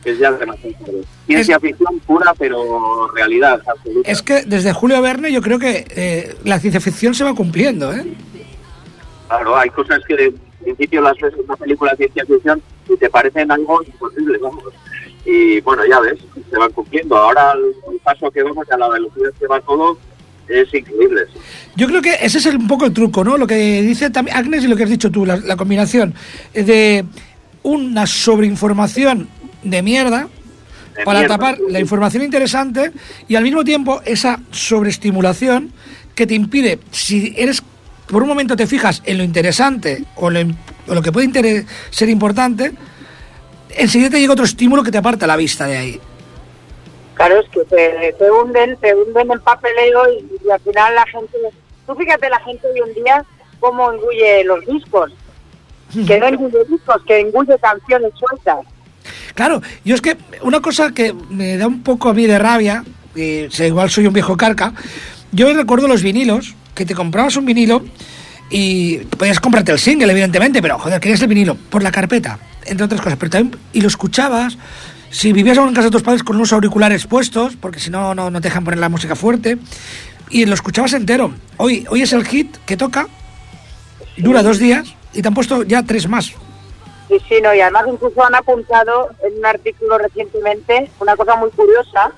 es 0.05 0.19
ya 0.19 0.33
demasiado. 0.33 0.77
Ciencia 1.27 1.59
ficción 1.59 1.99
pura, 2.01 2.35
pero 2.39 3.09
realidad 3.15 3.61
absoluta. 3.67 4.11
Es 4.11 4.23
que 4.23 4.43
desde 4.43 4.73
Julio 4.73 5.01
Verne 5.01 5.33
yo 5.33 5.41
creo 5.41 5.59
que 5.59 5.87
eh, 5.91 6.35
la 6.45 6.59
ciencia 6.59 6.81
ficción 6.81 7.15
se 7.15 7.25
va 7.25 7.35
cumpliendo, 7.35 7.93
¿eh? 7.93 8.05
Claro, 9.29 9.57
hay 9.57 9.71
cosas 9.71 10.01
que 10.07 10.17
de 10.17 10.35
principio 10.63 11.01
las 11.01 11.17
ves 11.19 11.33
en 11.35 11.45
una 11.45 11.57
película 11.57 11.93
de 11.93 12.09
ciencia 12.09 12.25
ficción 12.27 12.63
y 12.89 12.97
te 12.97 13.09
parecen 13.09 13.51
algo 13.51 13.83
imposible, 13.83 14.39
vamos. 14.39 14.65
Y 15.25 15.61
bueno, 15.61 15.83
ya 15.87 16.01
ves, 16.01 16.19
se 16.51 16.59
van 16.59 16.73
cumpliendo. 16.73 17.17
Ahora 17.17 17.53
el, 17.53 17.99
paso 18.01 18.31
que 18.31 18.43
vamos 18.43 18.67
a 18.71 18.77
la 18.77 18.89
velocidad 18.89 19.31
que 19.39 19.47
va 19.47 19.61
todo 19.61 19.99
es 20.49 20.73
increíble. 20.75 21.23
Yo 21.75 21.87
creo 21.87 22.03
que 22.03 22.17
ese 22.21 22.39
es 22.39 22.47
un 22.47 22.69
poco 22.69 22.85
el 22.85 22.93
truco, 22.93 23.25
¿no? 23.25 23.39
Lo 23.39 23.47
que 23.47 23.83
dice 23.83 24.11
también 24.11 24.37
Agnes 24.37 24.65
y 24.65 24.69
lo 24.69 24.77
que 24.77 24.85
has 24.85 24.91
dicho 24.91 25.11
tú, 25.11 25.25
la 25.25 25.57
combinación 25.57 26.15
de 26.53 27.05
una 27.63 28.07
sobreinformación 28.07 29.29
de 29.63 29.83
mierda 29.83 30.29
para 31.05 31.27
tapar 31.27 31.59
la 31.69 31.81
información 31.81 32.23
interesante 32.23 32.93
y 33.27 33.35
al 33.35 33.43
mismo 33.43 33.65
tiempo 33.65 34.01
esa 34.05 34.41
sobreestimulación 34.51 35.73
que 36.15 36.27
te 36.27 36.35
impide, 36.35 36.79
si 36.93 37.35
eres 37.37 37.63
por 38.07 38.23
un 38.23 38.29
momento 38.29 38.55
te 38.55 38.67
fijas 38.67 39.03
en 39.05 39.19
lo 39.19 39.25
interesante 39.25 40.05
o 40.17 40.31
lo, 40.31 40.41
lo 40.87 41.03
que 41.03 41.11
puede 41.11 41.67
ser 41.91 42.09
importante, 42.09 42.73
enseguida 43.77 44.11
te 44.11 44.21
llega 44.21 44.33
otro 44.33 44.45
estímulo 44.45 44.83
que 44.83 44.91
te 44.91 44.99
aparta 44.99 45.27
la 45.27 45.37
vista 45.37 45.67
de 45.67 45.77
ahí. 45.77 46.01
Claro, 47.15 47.41
es 47.41 47.49
que 47.51 47.65
te, 47.65 48.31
hunden, 48.31 48.77
te 48.79 48.95
hunden 48.95 49.31
en 49.31 49.41
papeleo 49.41 50.03
y, 50.13 50.51
al 50.51 50.61
final 50.61 50.95
la 50.95 51.07
gente... 51.07 51.39
Tú 51.87 51.95
fíjate 51.95 52.29
la 52.29 52.41
gente 52.41 52.67
hoy 52.67 52.81
en 52.89 52.95
día 52.95 53.25
cómo 53.61 53.93
engulle 53.93 54.45
los 54.45 54.65
discos. 54.67 55.13
Que 56.07 56.19
no 56.19 56.27
engulle 56.27 56.65
discos, 56.69 57.03
que 57.07 57.21
engulle 57.21 57.57
canciones 57.59 58.13
sueltas. 58.19 58.67
Claro, 59.35 59.61
yo 59.85 59.95
es 59.95 60.01
que 60.01 60.17
una 60.43 60.61
cosa 60.61 60.93
que 60.93 61.13
me 61.31 61.57
da 61.57 61.67
un 61.67 61.83
poco 61.83 62.09
a 62.09 62.15
mí 62.15 62.27
de 62.27 62.39
rabia, 62.39 62.85
y 63.15 63.47
igual 63.63 63.91
soy 63.91 64.07
un 64.07 64.13
viejo 64.13 64.37
carca, 64.37 64.73
yo 65.31 65.53
recuerdo 65.53 65.87
los 65.87 66.03
vinilos, 66.03 66.55
que 66.75 66.87
te 66.87 66.95
comprabas 66.95 67.37
un 67.37 67.45
vinilo 67.45 67.85
y 68.51 68.99
podías 68.99 69.41
comprarte 69.41 69.73
el 69.73 69.79
single, 69.79 70.11
evidentemente, 70.13 70.61
pero 70.61 70.79
joder, 70.79 71.01
querías 71.01 71.21
el 71.23 71.29
vinilo 71.29 71.57
por 71.71 71.83
la 71.83 71.91
carpeta, 71.91 72.39
entre 72.67 72.85
otras 72.85 73.01
cosas, 73.01 73.19
pero 73.19 73.31
también, 73.31 73.59
y 73.73 73.81
lo 73.81 73.89
escuchabas, 73.89 74.59
si 75.11 75.33
vivías 75.33 75.59
en 75.59 75.73
casa 75.73 75.89
de 75.89 75.91
tus 75.91 76.03
padres 76.03 76.23
con 76.23 76.37
unos 76.37 76.53
auriculares 76.53 77.07
puestos, 77.07 77.57
porque 77.57 77.81
si 77.81 77.91
no, 77.91 78.15
no, 78.15 78.31
te 78.33 78.49
dejan 78.49 78.65
poner 78.65 78.79
la 78.79 78.89
música 78.89 79.17
fuerte, 79.17 79.59
y 80.31 80.47
lo 80.47 80.55
escuchabas 80.55 80.93
entero. 80.95 81.33
Hoy, 81.57 81.87
hoy 81.89 82.03
es 82.03 82.13
el 82.13 82.25
hit 82.25 82.57
que 82.67 82.77
toca, 82.77 83.07
dura 84.17 84.43
dos 84.43 84.59
días, 84.59 84.95
y 85.13 85.23
te 85.23 85.29
han 85.29 85.35
puesto 85.35 85.63
ya 85.63 85.83
tres 85.83 86.09
más. 86.09 86.33
Sí, 87.09 87.19
sí, 87.29 87.35
no, 87.43 87.55
y 87.55 87.61
además 87.61 87.85
incluso 87.93 88.25
han 88.25 88.35
apuntado 88.35 89.11
en 89.23 89.39
un 89.39 89.47
artículo 89.47 89.99
recientemente 89.99 90.91
una 91.01 91.17
cosa 91.17 91.37
muy 91.37 91.51
curiosa, 91.51 92.13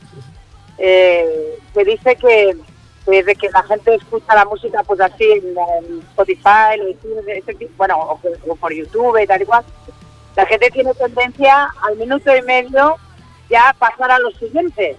eh, 0.79 1.59
que 1.75 1.85
dice 1.85 2.17
que 2.17 2.57
desde 3.07 3.35
que 3.35 3.49
la 3.51 3.63
gente 3.63 3.95
escucha 3.95 4.35
la 4.35 4.45
música 4.45 4.83
pues 4.83 5.01
así 5.01 5.25
en, 5.25 6.01
Spotify, 6.11 6.97
bueno, 7.77 7.99
o, 7.99 8.57
por 8.57 8.73
YouTube 8.73 9.23
y 9.23 9.27
tal 9.27 9.43
y 9.43 9.47
cual, 9.47 9.65
la 10.35 10.47
gente 10.47 10.71
tiene 10.71 10.93
tendencia 10.95 11.73
al 11.83 11.97
minuto 11.97 12.35
y 12.37 12.43
medio 12.43 12.97
ya 13.49 13.75
pasar 13.79 14.11
a 14.11 14.19
lo 14.19 14.31
siguiente. 14.33 14.97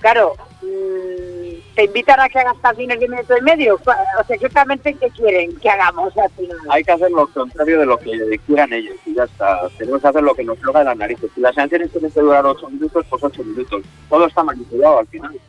Claro, 0.00 0.34
mm, 0.62 1.74
te 1.76 1.84
invitan 1.84 2.18
a 2.18 2.28
que 2.28 2.40
hagas 2.40 2.56
canciones 2.60 2.98
de 2.98 3.08
minuto 3.08 3.38
y 3.38 3.40
medio. 3.40 3.76
O 3.76 4.24
sea, 4.24 4.34
exactamente 4.34 4.94
qué 4.94 5.08
quieren 5.10 5.56
que 5.60 5.70
hagamos 5.70 6.16
al 6.18 6.30
final. 6.30 6.58
Hay 6.70 6.82
que 6.82 6.92
hacer 6.92 7.10
lo 7.12 7.26
contrario 7.28 7.78
de 7.78 7.86
lo 7.86 7.96
que 7.98 8.40
quieran 8.44 8.72
ellos 8.72 8.96
y 9.06 9.14
ya 9.14 9.24
está. 9.24 9.68
Tenemos 9.78 10.02
que 10.02 10.08
hacer 10.08 10.22
lo 10.22 10.34
que 10.34 10.42
nos 10.42 10.60
logra 10.60 10.80
de 10.80 10.86
las 10.86 10.96
narices. 10.96 11.30
Si 11.34 11.40
las 11.40 11.54
canciones 11.54 11.92
tienen 11.92 12.10
que 12.10 12.20
durar 12.20 12.44
ocho 12.44 12.68
minutos, 12.68 13.06
pues 13.08 13.22
ocho 13.22 13.44
minutos. 13.44 13.82
Todo 14.08 14.26
está 14.26 14.42
manipulado 14.42 14.98
al 14.98 15.06
final. 15.06 15.40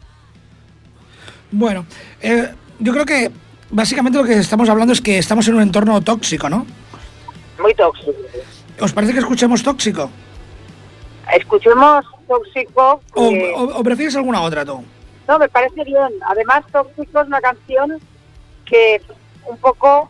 Bueno, 1.55 1.85
eh, 2.19 2.49
yo 2.79 2.91
creo 2.91 3.05
que 3.05 3.31
básicamente 3.69 4.17
lo 4.17 4.25
que 4.25 4.33
estamos 4.33 4.67
hablando 4.69 4.91
es 4.91 5.01
que 5.01 5.19
estamos 5.19 5.47
en 5.47 5.53
un 5.53 5.61
entorno 5.61 6.01
tóxico, 6.01 6.49
¿no? 6.49 6.65
Muy 7.59 7.75
tóxico. 7.75 8.11
¿Os 8.79 8.91
parece 8.91 9.13
que 9.13 9.19
escuchemos 9.19 9.61
tóxico? 9.61 10.09
Escuchemos 11.31 12.05
Tóxico. 12.27 13.01
O, 13.13 13.83
prefieres 13.83 14.15
alguna 14.15 14.41
otra 14.41 14.65
tú? 14.65 14.83
No, 15.27 15.37
me 15.37 15.47
parece 15.47 15.83
bien. 15.83 16.09
Además, 16.27 16.63
Tóxico 16.71 17.21
es 17.21 17.27
una 17.27 17.41
canción 17.41 17.99
que 18.65 18.99
un 19.45 19.57
poco 19.57 20.09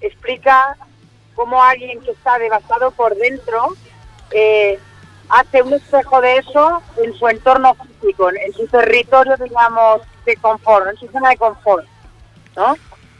explica 0.00 0.76
cómo 1.34 1.60
alguien 1.60 2.00
que 2.02 2.12
está 2.12 2.38
devastado 2.38 2.92
por 2.92 3.16
dentro 3.16 3.74
eh, 4.30 4.78
hace 5.28 5.62
un 5.62 5.72
espejo 5.72 6.20
de 6.20 6.36
eso 6.36 6.82
en 7.02 7.12
su 7.14 7.26
entorno 7.26 7.74
físico, 7.74 8.30
en 8.30 8.52
su 8.52 8.66
territorio, 8.68 9.36
digamos, 9.36 10.02
de 10.24 10.36
confort, 10.36 10.88
en 10.88 10.96
su 10.96 11.08
zona 11.08 11.30
de 11.30 11.36
confort, 11.36 11.86
¿no? 12.56 12.76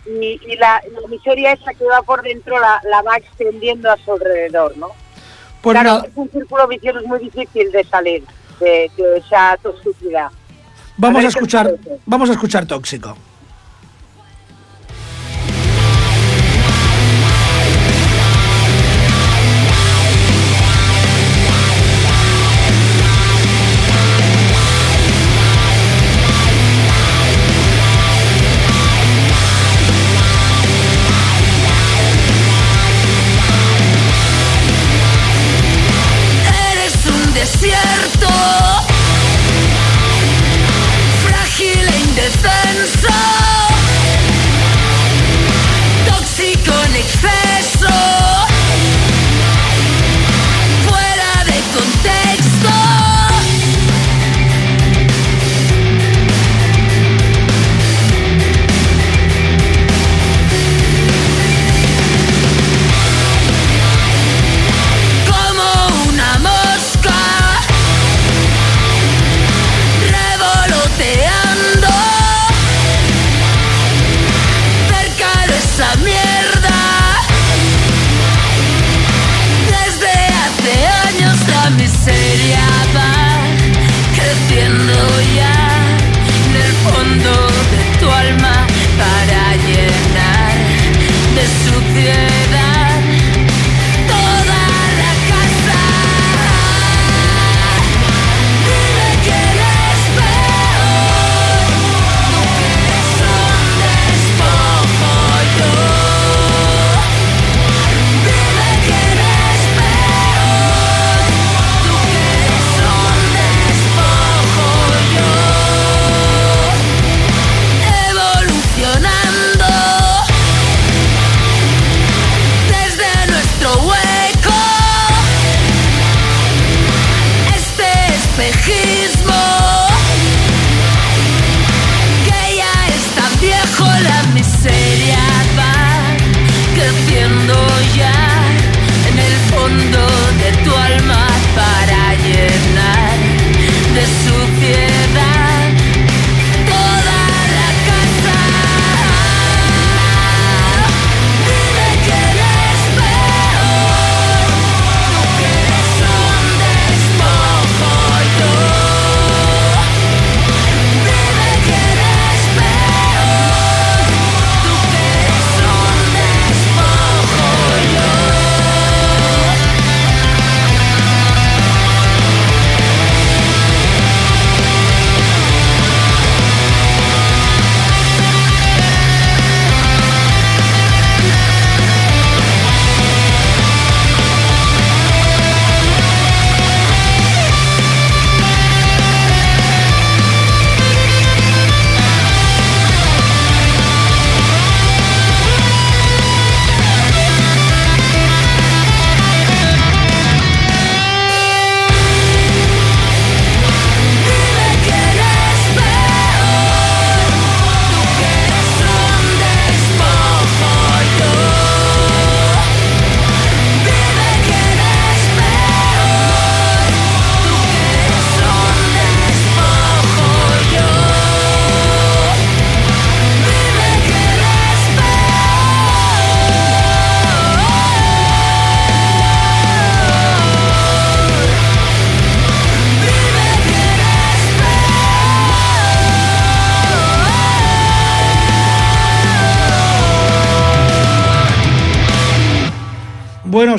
Y, 0.06 0.56
la, 0.56 0.82
miseria 1.08 1.52
esa 1.52 1.72
que 1.72 1.84
va 1.84 2.02
por 2.02 2.22
dentro 2.22 2.58
la, 2.60 2.80
la 2.90 3.02
va 3.02 3.16
extendiendo 3.16 3.90
a 3.90 3.96
su 3.96 4.12
alrededor, 4.12 4.76
¿no? 4.76 4.88
Pues 5.62 5.80
claro, 5.80 6.04
es 6.04 6.12
un 6.14 6.30
círculo 6.30 6.68
vicioso 6.68 7.00
muy 7.06 7.18
difícil 7.20 7.72
de 7.72 7.84
salir 7.84 8.22
de, 8.60 8.90
esa 9.16 9.56
toxicidad. 9.62 10.28
Vamos 10.98 11.24
a, 11.24 11.28
escuchar, 11.28 11.74
vamos 12.04 12.28
a 12.28 12.32
escuchar 12.34 12.66
tóxico. 12.66 13.16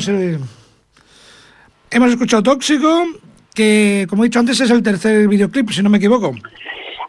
Bueno, 0.04 0.46
hemos 1.90 2.10
escuchado 2.10 2.42
Tóxico, 2.42 3.06
que 3.54 4.06
como 4.10 4.22
he 4.22 4.26
dicho 4.26 4.40
antes 4.40 4.60
es 4.60 4.70
el 4.70 4.82
tercer 4.82 5.26
videoclip, 5.26 5.70
si 5.70 5.82
no 5.82 5.88
me 5.88 5.96
equivoco. 5.96 6.34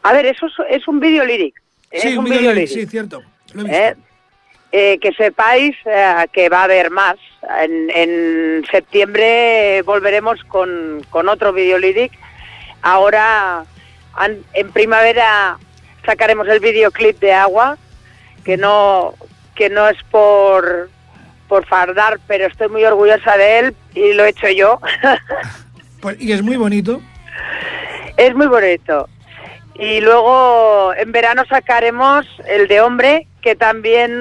A 0.03 0.13
ver, 0.13 0.27
eso 0.27 0.47
es, 0.69 0.87
un 0.87 1.01
video 1.01 1.25
lyric. 1.25 1.61
Sí, 1.91 2.17
un, 2.17 2.23
video 2.23 2.53
lyric, 2.53 2.69
sí, 2.69 2.85
cierto. 2.85 3.21
¿Eh? 3.69 3.93
Eh, 4.71 4.99
que 5.01 5.11
sepáis 5.11 5.75
eh, 5.85 6.27
que 6.31 6.47
va 6.47 6.61
a 6.61 6.63
haber 6.63 6.89
más. 6.89 7.17
En, 7.59 8.63
septiembre 8.71 9.81
volveremos 9.81 10.41
con, 10.45 11.05
con 11.09 11.27
otro 11.27 11.51
video 11.51 11.79
lyric. 11.79 12.13
Ahora, 12.83 13.65
en 14.53 14.71
primavera, 14.71 15.57
sacaremos 16.05 16.47
el 16.47 16.61
videoclip 16.61 17.19
de 17.19 17.33
Agua, 17.33 17.77
que 18.45 18.55
no, 18.55 19.13
que 19.55 19.69
no 19.69 19.89
es 19.89 20.01
por, 20.03 20.89
por 21.47 21.65
fardar, 21.65 22.19
pero 22.27 22.47
estoy 22.47 22.69
muy 22.69 22.83
orgullosa 22.83 23.37
de 23.37 23.59
él 23.59 23.75
y 23.95 24.13
lo 24.13 24.25
he 24.25 24.29
hecho 24.29 24.49
yo. 24.49 24.79
Pues, 25.99 26.15
y 26.19 26.31
es 26.31 26.43
muy 26.43 26.57
bonito. 26.57 27.01
Es 28.17 28.35
muy 28.35 28.45
bonito. 28.45 29.09
Y 29.79 29.99
luego 29.99 30.93
en 30.95 31.11
verano 31.11 31.43
sacaremos 31.49 32.25
el 32.47 32.67
de 32.67 32.81
hombre, 32.81 33.27
que 33.41 33.55
también 33.55 34.11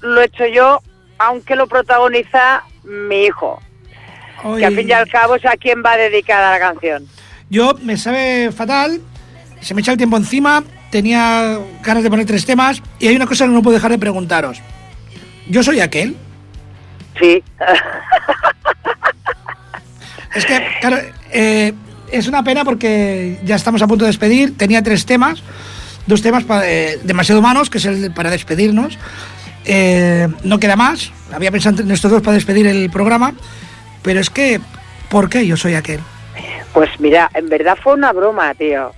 lo 0.00 0.22
he 0.22 0.24
hecho 0.24 0.46
yo, 0.46 0.80
aunque 1.18 1.54
lo 1.54 1.66
protagoniza 1.66 2.64
mi 2.84 3.24
hijo. 3.24 3.60
Que 4.56 4.64
al 4.64 4.74
fin 4.74 4.88
y 4.88 4.92
al 4.92 5.08
cabo 5.08 5.36
es 5.36 5.44
a 5.44 5.56
quien 5.56 5.82
va 5.84 5.96
dedicada 5.96 6.52
la 6.52 6.58
canción. 6.58 7.06
Yo 7.48 7.74
me 7.82 7.96
sabe 7.96 8.50
fatal, 8.52 9.00
se 9.60 9.74
me 9.74 9.80
echa 9.80 9.92
el 9.92 9.98
tiempo 9.98 10.16
encima, 10.16 10.62
tenía 10.90 11.58
ganas 11.82 12.02
de 12.02 12.10
poner 12.10 12.26
tres 12.26 12.44
temas 12.44 12.82
y 12.98 13.08
hay 13.08 13.16
una 13.16 13.26
cosa 13.26 13.46
que 13.46 13.52
no 13.52 13.62
puedo 13.62 13.74
dejar 13.74 13.90
de 13.90 13.98
preguntaros. 13.98 14.60
¿Yo 15.48 15.62
soy 15.62 15.80
aquel? 15.80 16.16
Sí. 17.18 17.42
es 20.34 20.44
que, 20.44 20.66
claro, 20.80 20.98
eh, 21.32 21.72
es 22.10 22.28
una 22.28 22.42
pena 22.42 22.64
porque 22.64 23.38
ya 23.44 23.56
estamos 23.56 23.82
a 23.82 23.86
punto 23.86 24.04
de 24.04 24.10
despedir. 24.10 24.56
Tenía 24.56 24.82
tres 24.82 25.06
temas, 25.06 25.42
dos 26.06 26.22
temas 26.22 26.44
eh, 26.64 26.98
demasiado 27.02 27.40
humanos, 27.40 27.70
que 27.70 27.78
es 27.78 27.86
el 27.86 28.12
para 28.12 28.30
despedirnos. 28.30 28.98
Eh, 29.64 30.28
no 30.44 30.58
queda 30.60 30.76
más. 30.76 31.12
Había 31.32 31.50
pensado 31.50 31.82
en 31.82 31.90
estos 31.90 32.10
dos 32.10 32.22
para 32.22 32.34
despedir 32.34 32.66
el 32.66 32.90
programa. 32.90 33.34
Pero 34.02 34.20
es 34.20 34.30
que, 34.30 34.60
¿por 35.08 35.28
qué 35.28 35.46
yo 35.46 35.56
soy 35.56 35.74
aquel? 35.74 36.00
Pues 36.72 36.90
mira, 37.00 37.30
en 37.34 37.48
verdad 37.48 37.76
fue 37.82 37.94
una 37.94 38.12
broma, 38.12 38.54
tío. 38.54 38.92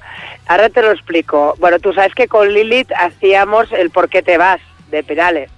Ahora 0.46 0.68
te 0.68 0.82
lo 0.82 0.90
explico. 0.90 1.54
Bueno, 1.58 1.78
tú 1.78 1.92
sabes 1.92 2.14
que 2.14 2.26
con 2.26 2.52
Lilith 2.52 2.90
hacíamos 2.92 3.70
el 3.72 3.90
por 3.90 4.08
qué 4.08 4.22
te 4.22 4.36
vas 4.36 4.60
de 4.90 5.02
pedales 5.02 5.50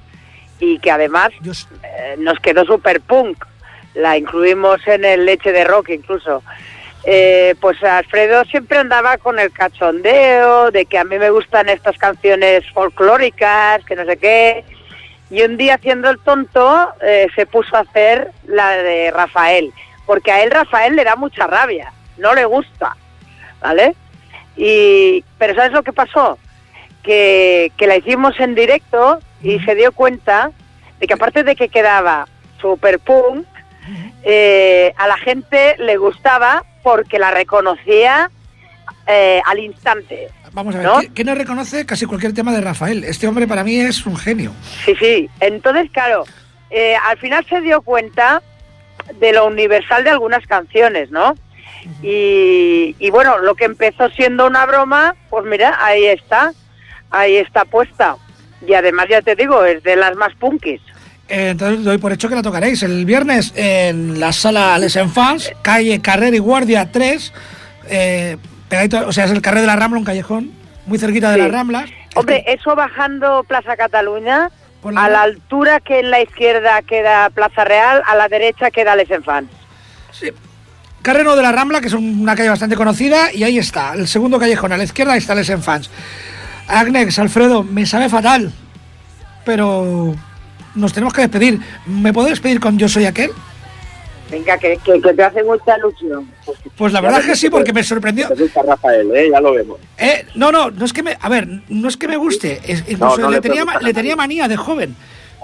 y 0.61 0.79
que 0.79 0.91
además 0.91 1.31
eh, 1.83 2.17
nos 2.19 2.39
quedó 2.39 2.65
super 2.65 3.01
punk. 3.01 3.45
La 3.95 4.17
incluimos 4.17 4.87
en 4.87 5.05
el 5.05 5.25
leche 5.25 5.51
de 5.53 5.65
rock 5.65 5.89
incluso. 5.91 6.43
Eh, 7.05 7.55
pues 7.61 7.83
Alfredo 7.83 8.45
siempre 8.45 8.79
andaba 8.79 9.17
con 9.17 9.39
el 9.39 9.51
cachondeo 9.53 10.71
de 10.71 10.85
que 10.85 10.99
a 10.99 11.05
mí 11.05 11.19
me 11.19 11.31
gustan 11.31 11.69
estas 11.71 11.97
canciones 11.97 12.63
folclóricas, 12.73 13.83
que 13.85 13.97
no 13.97 14.05
sé 14.05 14.19
qué. 14.19 14.65
Y 15.31 15.43
un 15.43 15.57
día 15.57 15.77
haciendo 15.77 16.11
el 16.11 16.19
tonto 16.19 16.91
eh, 17.01 17.29
se 17.35 17.47
puso 17.47 17.75
a 17.77 17.81
hacer 17.81 18.31
la 18.47 18.71
de 18.71 19.11
Rafael, 19.13 19.73
porque 20.05 20.31
a 20.31 20.43
él 20.43 20.51
Rafael 20.51 20.95
le 20.95 21.05
da 21.05 21.17
mucha 21.17 21.47
rabia, 21.47 21.93
no 22.19 22.35
le 22.35 22.45
gusta, 22.45 22.97
¿vale? 23.63 23.95
Y, 24.57 25.25
pero 25.39 25.55
¿sabes 25.55 25.73
lo 25.73 25.83
que 25.83 25.93
pasó? 25.93 26.37
Que, 27.03 27.73
que 27.79 27.87
la 27.87 27.97
hicimos 27.97 28.39
en 28.41 28.55
directo 28.55 29.21
y 29.43 29.59
se 29.61 29.75
dio 29.75 29.93
cuenta 29.93 30.53
de 30.99 31.07
que 31.07 31.15
aparte 31.15 31.43
de 31.45 31.57
que 31.57 31.69
quedaba 31.69 32.27
super 32.61 32.99
punk, 32.99 33.47
eh, 34.23 34.93
a 34.97 35.09
la 35.09 35.17
gente 35.17 35.77
le 35.79 35.97
gustaba 35.97 36.65
porque 36.83 37.19
la 37.19 37.31
reconocía 37.31 38.31
eh, 39.07 39.41
al 39.47 39.59
instante. 39.59 40.29
Vamos 40.53 40.75
a 40.75 40.79
ver, 40.79 41.13
¿qué, 41.13 41.25
no 41.25 41.35
reconoce 41.35 41.87
casi 41.87 42.07
cualquier 42.07 42.35
tema 42.35 42.53
de 42.53 42.61
Rafael? 42.61 43.05
Este 43.05 43.27
hombre 43.29 43.47
para 43.47 43.65
mí 43.65 43.79
es 43.79 44.05
un 44.07 44.17
genio. 44.17 44.53
Sí, 44.85 44.95
sí. 44.99 45.31
Entonces, 45.41 45.91
claro, 45.91 46.25
eh, 46.71 46.97
al 47.09 47.19
final 47.19 47.47
se 47.49 47.61
dio 47.61 47.83
cuenta 47.83 48.43
de 49.19 49.33
lo 49.33 49.47
universal 49.47 50.05
de 50.05 50.11
algunas 50.11 50.47
canciones, 50.47 51.11
¿no? 51.11 51.35
Y, 52.03 52.95
y, 52.99 53.11
bueno, 53.11 53.39
lo 53.39 53.55
que 53.55 53.65
empezó 53.65 54.11
siendo 54.11 54.47
una 54.47 54.67
broma, 54.67 55.17
pues 55.31 55.47
mira, 55.47 55.79
ahí 55.83 56.05
está, 56.05 56.53
ahí 57.11 57.37
está 57.37 57.65
puesta. 57.65 58.17
Y 58.67 58.75
además, 58.75 59.07
ya 59.09 59.23
te 59.23 59.35
digo, 59.35 59.65
es 59.65 59.83
de 59.83 59.97
las 59.97 60.17
más 60.17 60.35
punkis. 60.35 60.81
Eh, 61.29 61.51
entonces 61.51 61.85
doy 61.85 61.99
por 61.99 62.13
hecho 62.13 62.29
que 62.29 62.35
la 62.35 62.43
tocaréis 62.43 62.83
el 62.83 63.05
viernes 63.05 63.53
en 63.55 64.19
la 64.19 64.33
sala 64.33 64.77
Les 64.79 64.97
Enfants, 64.97 65.53
calle 65.63 66.01
Carrera 66.01 66.35
y 66.35 66.41
Guardia 66.41 66.91
3, 66.91 67.33
eh, 67.89 68.37
pegadito, 68.69 69.07
o 69.07 69.13
sea, 69.13 69.27
es 69.27 69.31
el 69.31 69.41
Carrera 69.41 69.61
de 69.61 69.67
la 69.69 69.77
Rambla, 69.77 70.01
un 70.01 70.05
callejón, 70.05 70.51
muy 70.87 70.99
cerquita 70.99 71.31
de 71.31 71.39
la 71.39 71.49
Rambla. 71.49 71.87
Hombre, 72.17 72.43
eso 72.49 72.75
bajando 72.75 73.45
Plaza 73.45 73.77
Cataluña, 73.77 74.51
a 74.97 75.09
la 75.09 75.23
altura 75.23 75.79
que 75.79 76.01
en 76.01 76.11
la 76.11 76.21
izquierda 76.21 76.83
queda 76.83 77.31
Plaza 77.31 77.65
Real, 77.65 78.03
a 78.07 78.17
la 78.17 78.29
derecha 78.29 78.73
queda 78.73 78.97
Les 78.97 79.11
Enfants. 79.11 79.53
Sí. 80.11 80.31
Carrero 81.03 81.37
de 81.37 81.43
la 81.43 81.53
Rambla, 81.53 81.81
que 81.81 81.87
es 81.87 81.95
una 81.95 82.35
calle 82.35 82.49
bastante 82.49 82.75
conocida, 82.75 83.33
y 83.33 83.45
ahí 83.45 83.57
está, 83.57 83.95
el 83.95 84.09
segundo 84.09 84.41
callejón, 84.41 84.73
a 84.73 84.77
la 84.77 84.85
izquierda 84.85 85.17
está 85.17 85.37
Les 85.37 85.49
Enfants. 85.49 85.91
Agnex, 86.71 87.19
Alfredo, 87.19 87.63
me 87.63 87.87
sabe 87.87 88.09
fatal, 88.09 88.53
pero 89.45 90.15
nos 90.75 90.93
tenemos 90.93 91.13
que 91.13 91.23
despedir. 91.23 91.61
¿Me 91.87 92.13
puedo 92.13 92.29
despedir 92.29 92.61
con 92.61 92.79
Yo 92.79 92.89
soy 92.89 93.07
aquel? 93.07 93.31
Venga, 94.31 94.57
que, 94.59 94.79
te 94.79 95.23
hace 95.25 95.43
mucha 95.43 95.77
ilusión. 95.77 96.31
Pues 96.77 96.93
la 96.93 97.01
verdad 97.01 97.21
es 97.21 97.27
que 97.27 97.37
sí, 97.37 97.51
porque 97.51 97.73
me 97.73 97.83
sorprendió. 97.83 98.29
Rafael, 98.65 99.11
¿eh? 99.15 99.29
ya 99.33 99.41
lo 99.41 99.53
vemos. 99.53 99.81
Eh, 99.99 100.25
no, 100.37 100.53
no, 100.53 100.71
no 100.71 100.85
es 100.85 100.93
que 100.93 101.03
me, 101.03 101.17
a 101.21 101.29
ver, 101.29 101.49
no 101.69 101.89
es 101.89 101.97
que 101.97 102.07
me 102.07 102.17
guste, 102.17 102.61
incluso 102.87 103.29
le, 103.29 103.41
tenía, 103.41 103.65
le 103.81 103.93
tenía 103.93 104.15
manía 104.15 104.47
de 104.47 104.57
joven. 104.57 104.95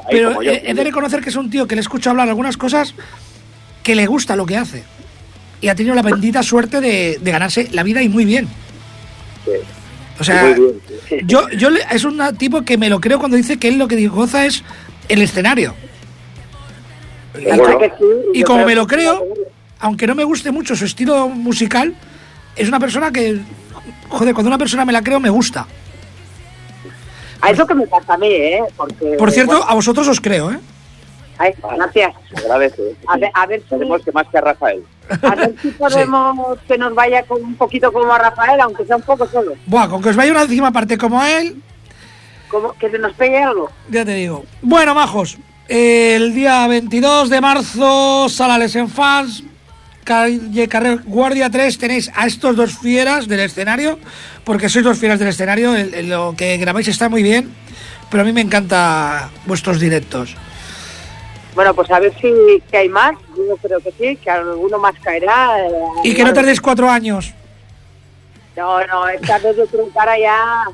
pero 0.09 0.41
he, 0.41 0.72
de 0.72 0.85
reconocer 0.85 1.20
que 1.20 1.31
es 1.31 1.37
un 1.37 1.51
tío 1.51 1.66
que 1.66 1.74
le 1.74 1.81
escucho 1.81 2.11
hablar 2.11 2.29
algunas 2.29 2.57
cosas 2.57 2.95
que 3.83 3.97
le 3.97 4.07
gusta 4.07 4.37
lo 4.37 4.47
que 4.47 4.57
hace. 4.57 4.85
Y 5.61 5.68
ha 5.68 5.74
tenido 5.74 5.97
la 5.97 6.03
bendita 6.03 6.45
suerte 6.45 6.81
de, 6.81 7.18
ganarse 7.22 7.68
la 7.72 7.83
vida 7.83 8.03
y 8.03 8.09
muy 8.09 8.24
bien. 8.24 8.47
O 10.19 10.25
sea, 10.25 10.57
yo, 11.25 11.49
yo 11.51 11.69
es 11.91 12.05
un 12.05 12.21
tipo 12.39 12.62
que 12.62 12.79
me 12.79 12.89
lo 12.89 13.01
creo 13.01 13.19
cuando 13.19 13.37
dice 13.37 13.59
que 13.59 13.69
él 13.69 13.79
lo 13.79 13.87
que 13.87 14.09
goza 14.09 14.47
es 14.47 14.62
el 15.09 15.23
escenario. 15.23 15.75
y 18.33 18.43
como 18.43 18.64
me 18.64 18.75
lo 18.75 18.87
creo, 18.87 19.25
aunque 19.81 20.07
no 20.07 20.14
me 20.14 20.25
guste 20.25 20.51
mucho 20.51 20.75
su 20.75 20.85
estilo 20.85 21.29
musical, 21.29 21.95
es 22.57 22.69
una 22.69 22.81
persona 22.81 23.12
que, 23.12 23.39
joder, 24.09 24.35
cuando 24.35 24.49
una 24.49 24.59
persona 24.59 24.85
me 24.85 24.93
la 24.93 25.03
creo, 25.03 25.21
me 25.21 25.31
gusta. 25.31 25.67
A 27.43 27.51
eso 27.51 27.67
que 27.67 27.75
me 27.75 27.87
pasa 27.87 28.14
a 28.14 28.19
mí, 28.19 28.29
¿eh? 28.29 28.62
Por 29.19 29.31
cierto, 29.31 29.62
a 29.69 29.75
vosotros 29.75 30.09
os 30.09 30.21
creo, 30.21 30.51
¿eh? 30.51 30.59
Ay, 31.39 31.55
gracias. 31.76 32.14
Agradece. 32.37 32.97
A 33.07 33.16
ver, 33.16 33.30
a 33.34 33.47
ver 33.47 33.61
si... 33.62 33.68
Tenemos 33.68 34.03
que 34.03 34.12
más 34.12 34.26
que 34.28 34.39
a 34.39 34.41
Rafael. 34.41 34.82
A 35.22 35.34
ver 35.34 35.55
si 35.61 35.70
podemos 35.78 36.59
que 36.66 36.78
nos 36.78 36.95
vaya 36.95 37.22
con 37.24 37.43
un 37.43 37.55
poquito 37.57 37.93
como 37.93 38.12
a 38.12 38.18
Rafael, 38.18 38.61
aunque 38.61 38.84
sea 38.84 38.97
un 38.97 39.03
poco 39.03 39.26
solo. 39.26 39.53
Buah, 39.66 39.89
con 39.89 40.03
que 40.03 40.11
os 40.11 40.16
vaya 40.16 40.32
una 40.32 40.47
décima 40.47 40.72
parte 40.72 40.97
como 40.97 41.20
a 41.20 41.30
él, 41.39 41.62
que 42.78 42.91
se 42.91 42.99
nos 42.99 43.12
pegue 43.14 43.43
algo. 43.43 43.70
Ya 43.91 44.05
te 44.05 44.14
digo. 44.14 44.45
Bueno, 44.62 44.95
majos, 44.95 45.39
el 45.68 46.34
día 46.34 46.66
22 46.66 47.28
de 47.28 47.41
marzo, 47.41 48.28
Sala 48.28 48.64
en 48.64 48.89
Fans, 48.89 49.43
calle 50.05 50.68
Carrer 50.68 51.03
Guardia 51.05 51.51
3, 51.51 51.78
tenéis 51.78 52.11
a 52.14 52.26
estos 52.26 52.57
dos 52.57 52.78
fieras 52.78 53.26
del 53.26 53.41
escenario, 53.41 53.99
porque 54.45 54.68
sois 54.68 54.84
dos 54.84 54.99
fieras 54.99 55.18
del 55.18 55.28
escenario, 55.28 55.74
lo 56.05 56.34
que 56.37 56.57
grabáis 56.57 56.89
está 56.89 57.09
muy 57.09 57.22
bien, 57.22 57.51
pero 58.11 58.22
a 58.22 58.26
mí 58.26 58.32
me 58.32 58.41
encanta 58.41 59.30
vuestros 59.47 59.80
directos. 59.80 60.37
Bueno, 61.57 61.73
pues 61.73 61.91
a 61.91 61.99
ver 61.99 62.13
si 62.21 62.63
hay 62.77 62.89
más, 62.91 63.17
yo 63.35 63.57
creo 63.57 63.81
que 63.81 63.91
sí, 63.93 64.17
que 64.17 64.31
alguno 64.31 64.79
más 64.79 64.95
caerá. 65.03 65.59
Eh, 65.67 65.71
y 66.05 66.15
que 66.15 66.23
no 66.23 66.35
tardéis 66.35 66.61
cuatro 66.61 66.89
años. 66.89 67.33
No, 68.55 68.87
no, 68.87 69.09
esta 69.09 69.39
vez 69.39 69.57
yo 69.57 69.67
creo 69.67 69.91
que 69.91 69.99
ahora 69.99 70.19
ya, 70.19 70.65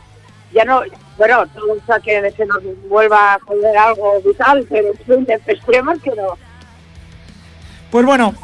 ya 0.53 0.64
no, 0.64 0.83
bueno, 1.16 1.47
todo 1.55 1.76
sea 1.87 2.01
que 2.01 2.33
se 2.37 2.47
nos 2.47 2.61
vuelva 2.89 3.35
a 3.35 3.39
joder 3.47 3.76
algo 3.76 4.20
vital, 4.22 4.66
pero 4.68 4.93
esperemos 5.47 6.03
que 6.03 6.11
no. 6.11 6.37
Pues 7.93 8.05
bueno, 8.05 8.35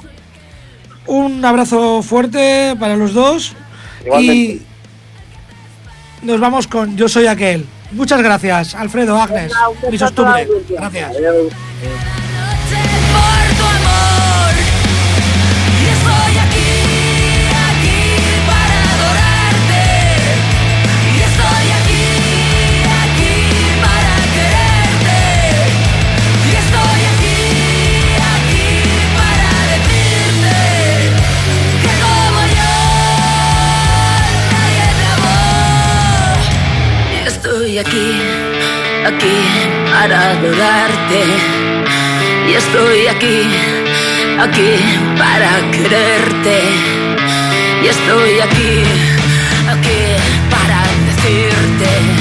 un 1.07 1.45
abrazo 1.45 2.03
fuerte 2.05 2.77
para 2.79 2.95
los 2.95 3.15
dos 3.15 3.57
y 4.21 4.63
nos 6.23 6.39
vamos 6.39 6.69
con 6.69 6.97
Yo 6.97 7.09
soy 7.09 7.27
aquel. 7.27 7.67
Muchas 7.91 8.23
gracias, 8.23 8.77
Alfredo, 8.77 9.21
Agnes, 9.21 9.53
mis 9.91 10.03
Gracias. 10.69 11.17
aquí, 37.81 38.21
aquí 39.07 39.37
para 39.91 40.31
adorarte. 40.31 41.23
Y 42.49 42.55
estoy 42.55 43.07
aquí, 43.07 43.43
aquí 44.39 44.71
para 45.19 45.71
quererte. 45.71 46.63
Y 47.83 47.87
estoy 47.87 48.41
aquí, 48.41 48.83
aquí 49.71 50.01
para 50.51 50.83
decirte. 51.07 52.18